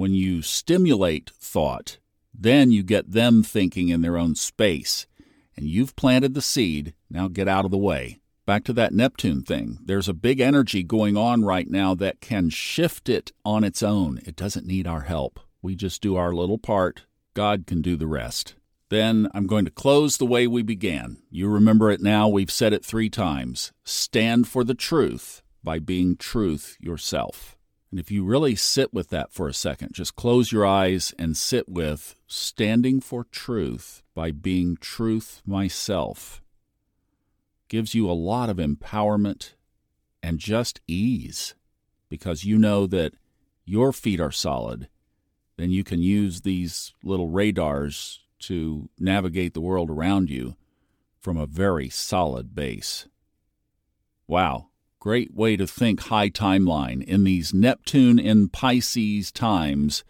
When 0.00 0.14
you 0.14 0.40
stimulate 0.40 1.28
thought, 1.28 1.98
then 2.32 2.70
you 2.70 2.82
get 2.82 3.12
them 3.12 3.42
thinking 3.42 3.90
in 3.90 4.00
their 4.00 4.16
own 4.16 4.34
space. 4.34 5.06
And 5.54 5.66
you've 5.66 5.94
planted 5.94 6.32
the 6.32 6.40
seed, 6.40 6.94
now 7.10 7.28
get 7.28 7.48
out 7.48 7.66
of 7.66 7.70
the 7.70 7.76
way. 7.76 8.18
Back 8.46 8.64
to 8.64 8.72
that 8.72 8.94
Neptune 8.94 9.42
thing. 9.42 9.78
There's 9.84 10.08
a 10.08 10.14
big 10.14 10.40
energy 10.40 10.82
going 10.82 11.18
on 11.18 11.44
right 11.44 11.68
now 11.68 11.94
that 11.96 12.22
can 12.22 12.48
shift 12.48 13.10
it 13.10 13.32
on 13.44 13.62
its 13.62 13.82
own. 13.82 14.20
It 14.24 14.36
doesn't 14.36 14.66
need 14.66 14.86
our 14.86 15.02
help. 15.02 15.38
We 15.60 15.76
just 15.76 16.00
do 16.00 16.16
our 16.16 16.32
little 16.32 16.56
part. 16.56 17.04
God 17.34 17.66
can 17.66 17.82
do 17.82 17.94
the 17.94 18.06
rest. 18.06 18.54
Then 18.88 19.28
I'm 19.34 19.46
going 19.46 19.66
to 19.66 19.70
close 19.70 20.16
the 20.16 20.24
way 20.24 20.46
we 20.46 20.62
began. 20.62 21.18
You 21.30 21.46
remember 21.46 21.90
it 21.90 22.00
now, 22.00 22.26
we've 22.26 22.50
said 22.50 22.72
it 22.72 22.86
three 22.86 23.10
times. 23.10 23.70
Stand 23.84 24.48
for 24.48 24.64
the 24.64 24.72
truth 24.72 25.42
by 25.62 25.78
being 25.78 26.16
truth 26.16 26.78
yourself. 26.80 27.58
And 27.90 27.98
if 27.98 28.10
you 28.10 28.24
really 28.24 28.54
sit 28.54 28.94
with 28.94 29.08
that 29.08 29.32
for 29.32 29.48
a 29.48 29.54
second, 29.54 29.92
just 29.92 30.14
close 30.14 30.52
your 30.52 30.64
eyes 30.64 31.12
and 31.18 31.36
sit 31.36 31.68
with 31.68 32.14
standing 32.26 33.00
for 33.00 33.24
truth 33.24 34.02
by 34.14 34.30
being 34.30 34.76
truth 34.76 35.42
myself. 35.44 36.40
Gives 37.68 37.94
you 37.94 38.08
a 38.08 38.12
lot 38.12 38.48
of 38.48 38.58
empowerment 38.58 39.54
and 40.22 40.38
just 40.38 40.80
ease 40.86 41.54
because 42.08 42.44
you 42.44 42.58
know 42.58 42.86
that 42.86 43.14
your 43.64 43.92
feet 43.92 44.20
are 44.20 44.32
solid. 44.32 44.88
Then 45.56 45.70
you 45.70 45.84
can 45.84 46.00
use 46.00 46.40
these 46.40 46.94
little 47.02 47.28
radars 47.28 48.20
to 48.40 48.88
navigate 48.98 49.52
the 49.52 49.60
world 49.60 49.90
around 49.90 50.30
you 50.30 50.56
from 51.20 51.36
a 51.36 51.46
very 51.46 51.88
solid 51.88 52.54
base. 52.54 53.06
Wow, 54.26 54.69
great 55.00 55.34
way 55.34 55.56
to 55.56 55.66
think 55.66 56.02
high 56.02 56.28
timeline 56.28 57.02
in 57.02 57.24
these 57.24 57.52
Neptune 57.54 58.18
in 58.18 58.48
Pisces 58.50 59.32
times, 59.32 60.04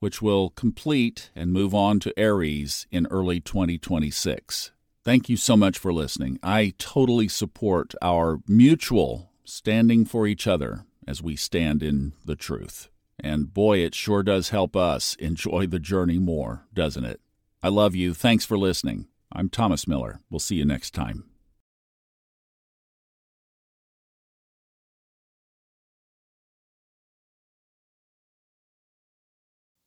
which 0.00 0.20
will 0.20 0.50
complete 0.50 1.30
and 1.34 1.52
move 1.52 1.74
on 1.74 2.00
to 2.00 2.18
Aries 2.18 2.86
in 2.90 3.06
early 3.06 3.40
2026. 3.40 4.72
Thank 5.04 5.28
you 5.28 5.36
so 5.36 5.56
much 5.56 5.78
for 5.78 5.92
listening. 5.92 6.38
I 6.42 6.74
totally 6.76 7.28
support 7.28 7.94
our 8.02 8.40
mutual 8.46 9.30
standing 9.44 10.04
for 10.04 10.26
each 10.26 10.46
other 10.46 10.84
as 11.06 11.22
we 11.22 11.36
stand 11.36 11.82
in 11.82 12.12
the 12.24 12.36
truth. 12.36 12.88
And 13.18 13.54
boy, 13.54 13.78
it 13.78 13.94
sure 13.94 14.24
does 14.24 14.48
help 14.48 14.74
us 14.74 15.14
enjoy 15.16 15.66
the 15.68 15.78
journey 15.78 16.18
more, 16.18 16.66
doesn't 16.74 17.04
it? 17.04 17.20
I 17.62 17.68
love 17.68 17.94
you. 17.94 18.12
Thanks 18.12 18.44
for 18.44 18.58
listening. 18.58 19.06
I'm 19.32 19.48
Thomas 19.48 19.86
Miller. 19.86 20.20
We'll 20.30 20.40
see 20.40 20.56
you 20.56 20.64
next 20.64 20.92
time. 20.94 21.31